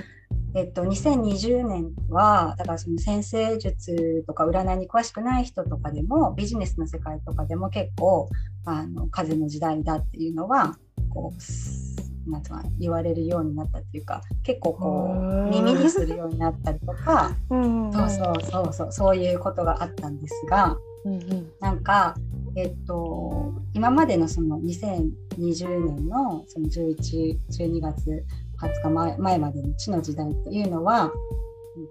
[0.54, 8.30] えっと、2020年はだからその先生術とか占いに詳しくない人とかでもビジネスの世界とかでも結構
[8.66, 10.78] あの風の時代だっていうのは
[11.14, 15.16] こうなんとか言われるようになったっていうか結構こ
[15.48, 22.16] う耳にするようになったりとか、そうそうそうそうそういうことがあったんですが、うんうん、なんか
[22.56, 28.24] えっと今までのその2020年のその11、12月
[28.60, 31.12] 20日前前までの地の時代っていうのは、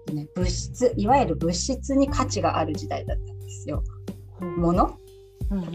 [0.09, 3.83] うんね、物質いわゆる物質に価値がある時代だったんですよ。
[4.39, 4.97] もの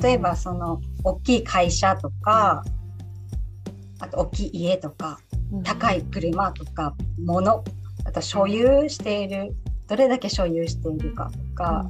[0.00, 2.64] 例えばその大きい会社とか
[3.98, 5.18] あと大きい家とか
[5.64, 7.64] 高い車とか物。
[8.04, 9.56] あと所有している
[9.88, 11.86] どれだけ所有しているかとか、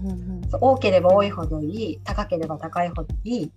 [0.61, 3.53] 多ければ多いほどいい高ければ高いほどいい。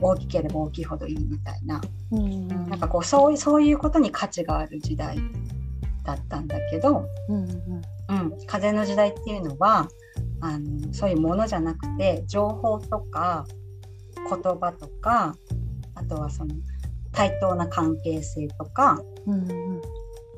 [0.00, 1.80] 大きければ大きいほどいいみたいな、
[2.10, 5.18] うん、なんかこうそうそういうことに価値がある時代
[6.04, 9.88] だったんだけど、うん、風の時代っていうのは
[10.40, 13.46] あのそういうものじゃなくて情報とか
[14.16, 15.36] 言葉とか
[15.94, 16.54] あとはその
[17.16, 19.82] 対等な関係性とか、うんうん、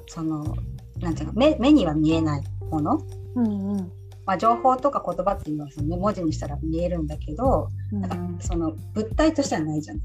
[0.06, 0.56] その
[1.00, 3.02] なんていうの目目には見えないもの、
[3.34, 3.92] うんうん。
[4.24, 10.00] まあ、情報とか言葉っていうのはその、ね、文字にしたら見えるんだけど、なんかその物体としてはないじゃん。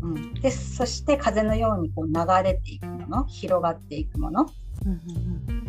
[0.00, 2.12] うん、でそして風のようにこう流
[2.44, 4.46] れていくもの広がっていくもの、っ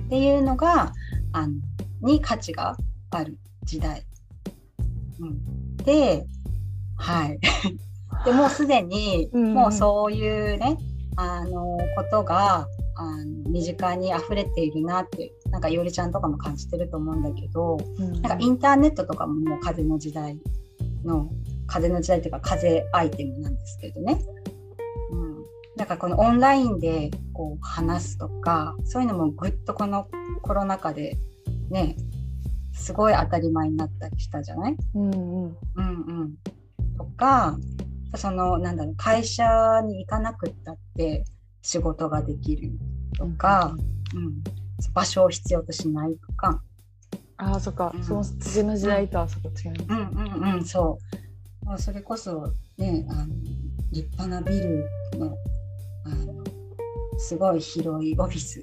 [0.10, 0.92] ていうのが
[1.32, 1.54] あの
[2.02, 2.78] に価値が
[3.12, 4.04] ある時代。
[5.20, 6.26] うん、で
[6.96, 7.40] はい
[8.26, 10.78] でもうすでにもうそういうね、
[11.16, 20.38] あのことがあの身近に溢れているなってなんかいおりちゃんとかも感じてると思うんだけど、うん、なんかインターネットとかももう風の時代
[21.04, 21.30] の
[21.68, 24.20] 風の時代っていうか風アイテムなんですけどね。
[25.12, 25.44] うん、
[25.78, 30.08] だからこのオンラインでこう話すとかそういうのもぐっとこの
[30.42, 31.18] コロナ禍で
[31.70, 31.96] ね
[32.74, 35.82] すごい当たり前になったりしたじゃない、うんうん、うんう
[36.24, 36.34] ん。
[36.98, 37.58] とか
[38.16, 39.44] そのなんだろう会社
[39.86, 41.24] に行かなくったって
[41.62, 42.72] 仕事ができる
[43.18, 43.76] とか、
[44.14, 44.34] うん、うん、
[44.94, 46.62] 場所を必要としないとか。
[47.42, 49.84] ああそっか、うん、その土の時代とはそこ違います。
[49.90, 50.98] うんうんうんそ
[51.76, 51.80] う。
[51.80, 53.28] それこそねあの
[53.92, 55.38] 立派なビルの
[56.06, 56.44] あの
[57.18, 58.62] すごい広いオフィス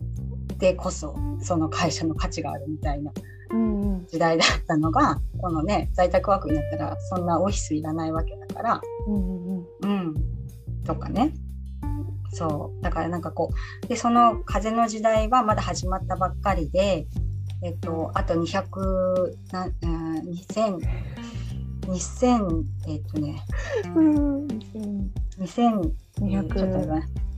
[0.59, 3.13] でこそその会社の価値があるみたいな
[4.09, 9.19] 時代だったのが、うんうん、このね在宅ワークになったらそんなオフィスいらないわけだから、うん、う
[9.59, 10.15] んうん、
[10.85, 11.33] とかね。
[12.33, 12.83] そう。
[12.83, 13.51] だからなんかこ
[13.85, 17.07] うでその風の時代はまだ始まったばっかりで、
[17.63, 20.79] えっと、あと200な、うん、2000
[21.87, 23.45] 2000えっとね、
[23.95, 24.47] うん、
[25.39, 25.93] 2000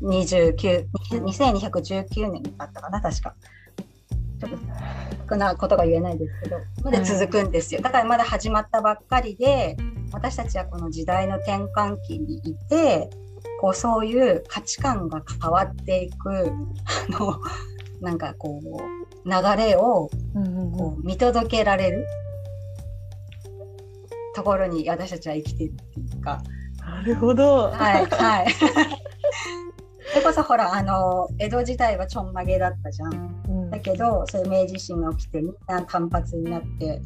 [0.00, 3.20] 2219年だったかな確か。
[3.20, 3.40] ちょっと
[5.28, 9.76] 少なことが言えないですけどまだ続くんですよ、だからまだ始まったばっかりで
[10.12, 13.10] 私たちはこの時代の転換期にいて
[13.60, 17.38] こうそういう価値観が変わっていくあの
[18.00, 20.08] なんかこう流れを
[20.76, 22.06] こう見届けられる
[24.34, 26.40] ところに私たちは生きてるっていうか。
[26.78, 27.70] なるほど。
[27.70, 28.46] はいはい。
[30.10, 33.37] それこそほらあの江戸時代はちょんまげだったじゃん。
[33.68, 37.00] うん、だけどそういう明治維新が起きてみんな単発になって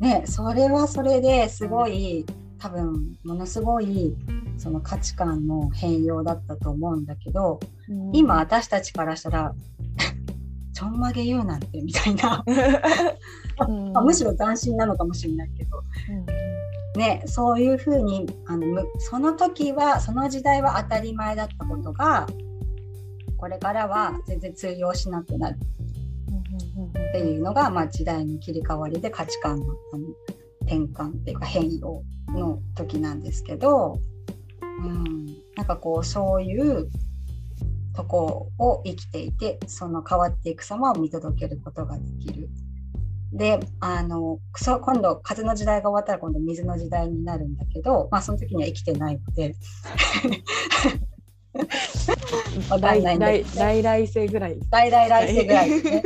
[0.00, 2.26] ねそれはそれですごい
[2.58, 4.14] 多分ものすごい
[4.56, 9.54] その価値観の変容だったと思うんだけど、うん、今私たちからしたら
[10.74, 12.44] ちょんまげ言うなんてみたいな。
[13.66, 13.92] うん。
[13.92, 15.82] まあ、むしろ斬新なのかもしれないけど、
[16.94, 22.26] うん、ね、そういうふうにあのその時はその時代は当たり前だったことが
[23.36, 25.58] これからは全然通用しなくなる
[26.88, 30.08] っていうのが、まあ、時代の切り替わりで価値観のあの
[30.62, 33.98] 転換っていうか変容の時なんですけど、
[34.60, 35.26] うん、
[35.56, 36.90] なんかこうそういう
[37.96, 42.48] とこを生きていてその変わっていく様を見届けることができる。
[43.32, 49.54] であの今度風の時代が終わったら今度水の時代になるんだけど、まあ、その時には生きてないので
[52.80, 56.02] 来来来来世ぐらい来来来世ぐらいですね。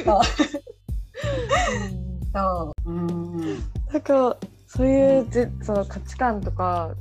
[2.35, 2.91] そう。
[2.91, 3.59] うん。
[3.93, 6.95] なんかそういうじその価値観とか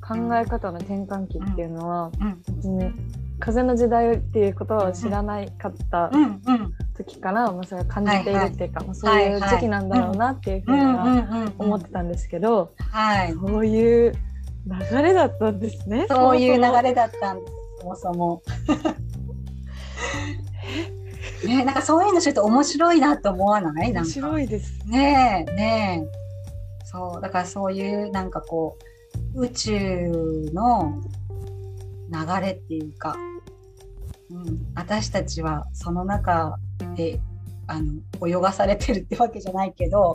[0.00, 2.92] 考え方の転換期っていうのは、うん別に
[3.40, 6.10] 風の時代っていうことを知らないかった
[6.94, 14.12] 時から、まあ、それを感じているっていうか、まあ、そうはいいうはい時期なんだろうなっていうふうにはうん思ってたんですけど、はいそういう
[14.66, 16.04] 流れだったんですね。
[16.08, 18.42] そういう流れれだったんですそもそも。
[21.46, 23.92] ねなんかそういうのちょっと面白いなと思わない？
[23.92, 24.80] なん面か白いです。
[24.86, 26.86] ねえねえ。
[26.86, 28.76] そうだからそういうなんかこ
[29.34, 31.00] う宇宙の
[32.12, 33.16] 流れっていうか、
[34.30, 36.58] うん、私たちはその中
[36.96, 37.20] で
[37.68, 40.14] あの泳がされてるってわけじゃないけど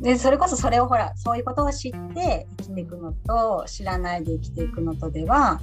[0.00, 5.60] でそれこそそれをほらそういうことを知って生きていくのと知らないで生きていくのとでは、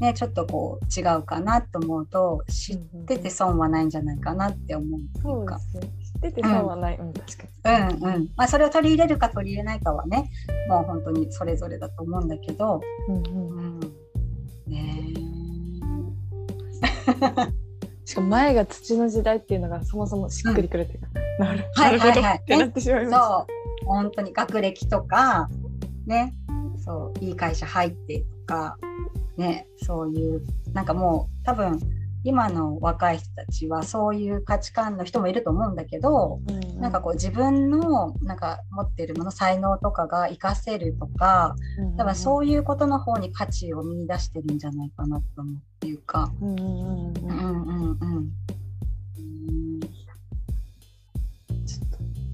[0.00, 2.76] ね、ちょっとこう違うかなと思うと知っ
[3.06, 5.92] てて損はないんじゃないかなって思うっていううですね。
[6.04, 6.96] 知ってて損はない。
[6.96, 7.08] うん。
[7.08, 8.28] うんうん。
[8.36, 10.30] まあ、それを取り入れるか取り入れないかはね
[10.68, 13.80] もう本当にそれぞれだと思うんだけど、うんうんうん、
[14.66, 15.32] ね
[18.04, 21.08] しかも前が土の時代っていうのがそもそもしっくりくるっていうか、
[21.38, 22.20] なるはいなるほど。
[22.20, 23.22] はいはいってなってしまいえました。
[23.22, 23.46] そ
[23.82, 23.86] う。
[23.86, 25.48] 本当に学歴とか
[26.06, 26.34] ね。
[26.84, 27.24] そう。
[27.24, 28.76] いい会社入ってとか
[29.42, 31.78] ねそういうなんかもう多分
[32.24, 36.80] 今の若い人たちはそういう価値観の人もいると思うんだけど、うんうん。
[36.80, 41.56] なんかこう自分のなんか持ってるもの才能とかが活かせるとか
[41.96, 46.32] 多分そういうことの方に価値を見出してるんじゃないかなと思うっていうか。
[46.40, 47.16] うんうんうん。
[47.16, 48.30] うんうんうんうん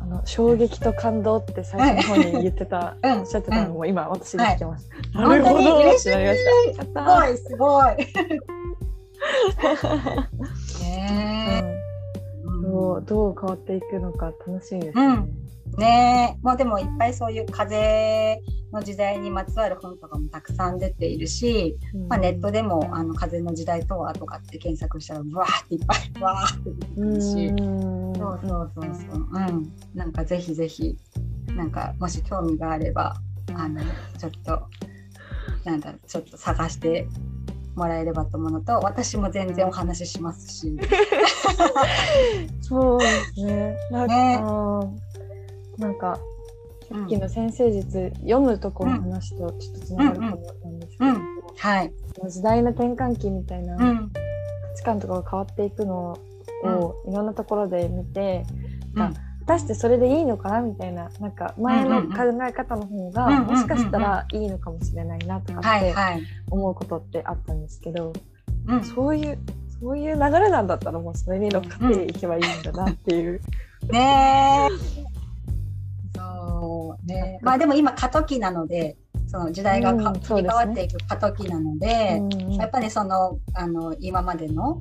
[0.08, 3.12] の衝撃と感動って最初の方に言ってた、うん。
[3.20, 4.88] おっしゃってたのも今私で聞けます。
[5.14, 5.78] うんなるほど。
[5.78, 6.10] 嬉しい。
[6.10, 6.14] す
[6.94, 7.36] ごい。
[7.36, 7.96] すごい。
[9.56, 11.64] た ね
[12.44, 12.62] うん。
[12.62, 15.04] どうどう変わっていくのか楽しみですね。
[15.72, 18.40] うんねえもうでもいっぱいそういう風
[18.72, 27.46] の時代にまつわる本とかもたくさん出ているし、うんまあ、ネットでもあの風の時代とはとかって検索したらわーっていっぱいわーって出てくるし。
[27.46, 29.28] うんそうそうそうそう。
[29.32, 29.72] うん。
[29.94, 30.96] なんかぜひぜひ、
[31.54, 33.16] なんかもし興味があれば、
[33.54, 33.80] あの、
[34.18, 34.68] ちょっと、
[35.64, 37.06] なんだちょっと探して
[37.74, 40.76] もらえればと思うのと、私も全然お話ししますし。
[42.60, 43.76] そうですね。
[43.90, 44.42] なんか、ね
[45.78, 46.18] なんか
[46.90, 50.30] うんさっきの先生術、読むところの話とちょっとつながるかも
[50.64, 51.92] なんですけど、うんはい。
[52.16, 54.12] その時代の転換期みたいな価うん。
[54.76, 56.18] 値観とかが変わっていくの
[56.64, 58.44] うんをいろんなところで見て、
[58.94, 59.12] うんあ
[59.46, 62.08] 果たしてそれでいいのかなみたいななんか前の考
[62.46, 65.94] え方の方が、うんうんうんもしかしたらいいのかもしれないなとかって。
[66.50, 68.12] 思うことってあったんですけど、
[68.66, 68.84] うん。
[68.84, 69.38] そういう
[69.80, 73.40] そういう流れなんだったらもうそれに乗っかっていけばいいんだなっていう。
[73.90, 75.17] ねえ。
[77.04, 77.38] ね。
[77.42, 78.96] まあでも今過渡期なので、
[79.26, 82.54] その時代がかうん切り替わっていく過渡期なので、うんうん。
[82.54, 84.80] やっぱりそのあの今までの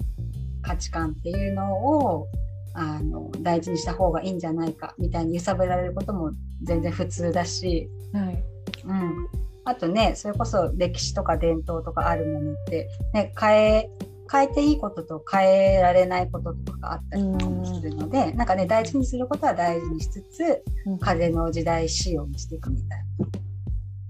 [0.61, 2.27] 価値観っていうのを
[2.73, 6.31] あの大事にした方がいいんじゃないかみたいに揺さぶられることも
[6.63, 8.43] 全然普通だし、はい。
[8.85, 9.27] うん、
[9.65, 13.89] あとねそれこそ歴史とか伝統とかあるものって、ね、変え
[14.29, 20.99] 変えていいことと変えられないこととかがあったりするので、なんかね大事にすることは大事にしつつうん。
[20.99, 23.27] 風の時代仕様にしていくみたいな。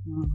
[0.08, 0.30] うん。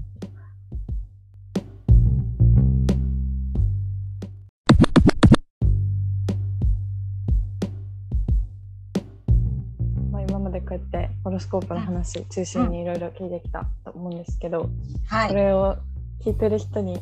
[10.11, 14.69] まあ、今までこうやってホロスコープの話中心にいろいろ聞いてきたと思うんですけど、
[15.09, 15.77] はい、これを
[16.25, 17.01] 聞いてる人に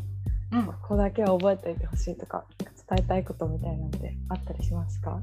[0.52, 5.20] うんここだけは覚えておいてほしいとか伝えたいことみたいなのであったりしますか？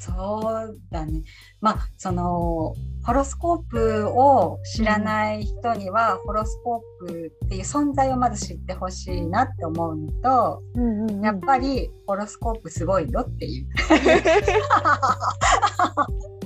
[0.00, 1.22] そうだね。
[1.60, 2.74] まあその
[3.04, 13.66] ホロスコープを知らない人には、ホロスコープっていう存在をまず知ってほしいなって思うのと、うんうんやっぱりホロスコープすごいよっていう。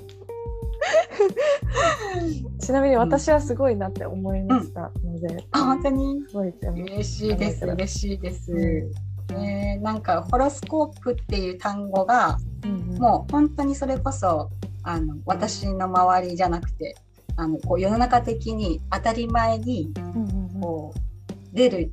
[2.60, 4.92] ちなみに私はすごいなって思いました。
[5.04, 6.22] ので、あ本当に？
[6.28, 7.64] すごい嬉しいです。
[7.64, 8.52] 嬉しいです。
[8.52, 12.98] うねなんかホロスコープっていう単語がうんうん。
[12.98, 14.50] もう本当にそれこそ
[14.82, 16.96] あの私の周りじゃなくて
[17.36, 20.60] あのこう世の中的に当たり前にうんうんうん。
[20.60, 21.92] こう出る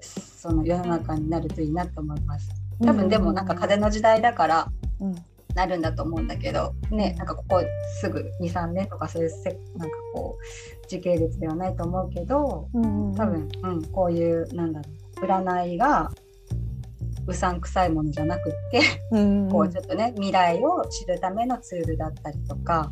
[0.00, 2.50] その世の中になるといいなと思います。
[2.82, 4.68] 多分でもなんか風の時代だから
[5.00, 5.14] うん
[5.54, 7.62] なるんだと思うんだけどねなんかここ
[8.00, 13.14] すぐ23年とかそういうせなんかこう時系列ではないと思うけどうんうんうん。
[13.14, 14.90] 多分、うん、こういうなんだろ
[15.22, 16.10] う占いが
[17.26, 18.80] うさんくさいものじゃなくって、
[19.50, 22.90] こうちょっとね未来を知るためのツールだったりとか、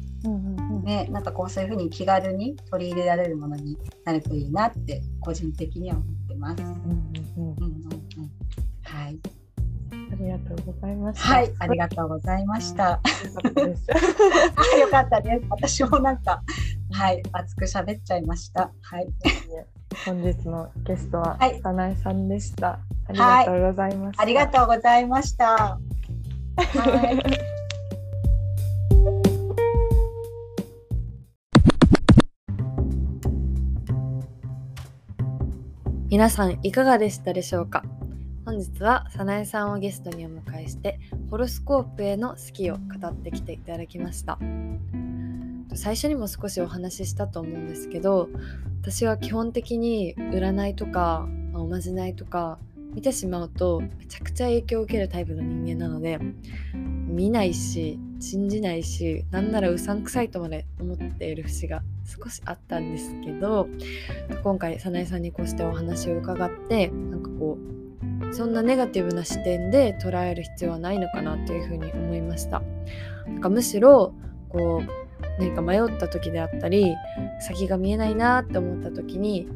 [0.85, 6.63] ね、なんかこうそういうふうに気軽に取り入れられるものになるといいなって個人的には思ってます。
[6.63, 6.69] うん
[7.37, 7.68] うんうん
[10.19, 11.29] りがとうございました。
[11.29, 13.01] はい、ありがとうございました。
[14.81, 15.47] よかったです。
[15.51, 16.43] 私もなんか、
[16.91, 18.71] はい、熱く喋っちゃいました。
[18.83, 19.09] はい。
[20.05, 22.81] 本日のゲストは、はい、さなえさんでした。
[23.07, 24.23] ありがとうございました。
[24.23, 25.47] はい、ありがとうございました。
[25.47, 25.79] は
[27.11, 27.59] い。
[36.11, 37.85] 皆さんいかがでしたでしょうか？
[38.49, 40.99] 本日は早苗さんをゲストにお迎えして
[41.31, 44.39] ホロスコープへの好きを語ってきていただきました。
[45.75, 48.31] 最初にも少しお話ししたと思うんですけど
[48.81, 52.59] 私は基本的に占いとかおまじないとか
[52.95, 56.19] 見てしまうとめちゃくちゃ影響を受けるタイプの人間なので
[56.73, 63.69] 見ないし信じないしなんならうさんくさいとまで思っている節が少しあったんですけど
[64.43, 67.78] 今回早苗さんにこうしてお話を伺ってなんかこう
[68.33, 72.63] そんなネガティブな視点で捉える必要はないのかなというふうに思いました。
[73.27, 74.15] なんかむしろ
[74.49, 75.09] こう
[75.39, 76.95] 何か迷った時であったり
[77.41, 79.49] 先が見えないなって思った時に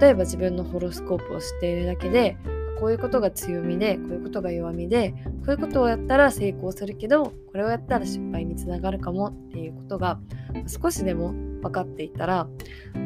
[0.00, 2.36] 例えば自分のホロスコープを知っているだけで
[2.78, 5.10] こういうことが強みでこういうことが弱みで
[5.44, 10.18] こういうことをやったら成功するけどこれをやったら失敗につながるかもっていうことが
[10.66, 12.48] 少しでも分かっていたら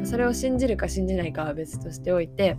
[0.03, 2.57] それを信じるか信じないかは別としておいて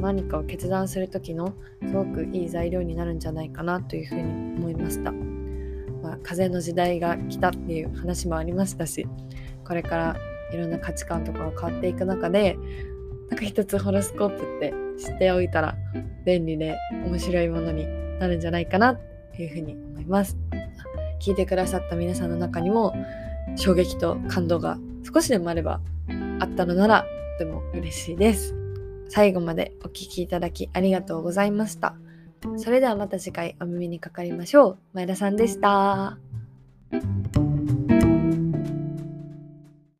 [0.00, 1.54] 何かを決断する時の
[1.86, 5.12] すごくいい材料になるんじゃないかなというふうに思いました。
[6.02, 9.08] まあ、風の時代が来たっていう話もありましたし
[9.66, 10.16] これから
[10.52, 12.56] いろんな価値観とかが変わっていく中で
[13.30, 14.72] なんか一つホロスコープって
[15.02, 15.74] 知っておいたら
[16.24, 17.86] 便利で面白いものに
[18.20, 19.00] なるんじゃないかなっ
[19.34, 20.36] ていうふうに思います。
[21.20, 22.94] 聞いてくださった皆さんの中にも
[23.56, 24.78] 衝撃と感動が
[25.12, 25.80] 少しでもあれば
[26.40, 27.06] あったのなら
[27.38, 28.54] とても嬉しいです。
[29.08, 31.94] 最後までお聴きいただきありがとうございました。
[32.56, 34.78] それではまた次回お耳にかかりましょう。
[34.94, 36.18] 前田さんでした。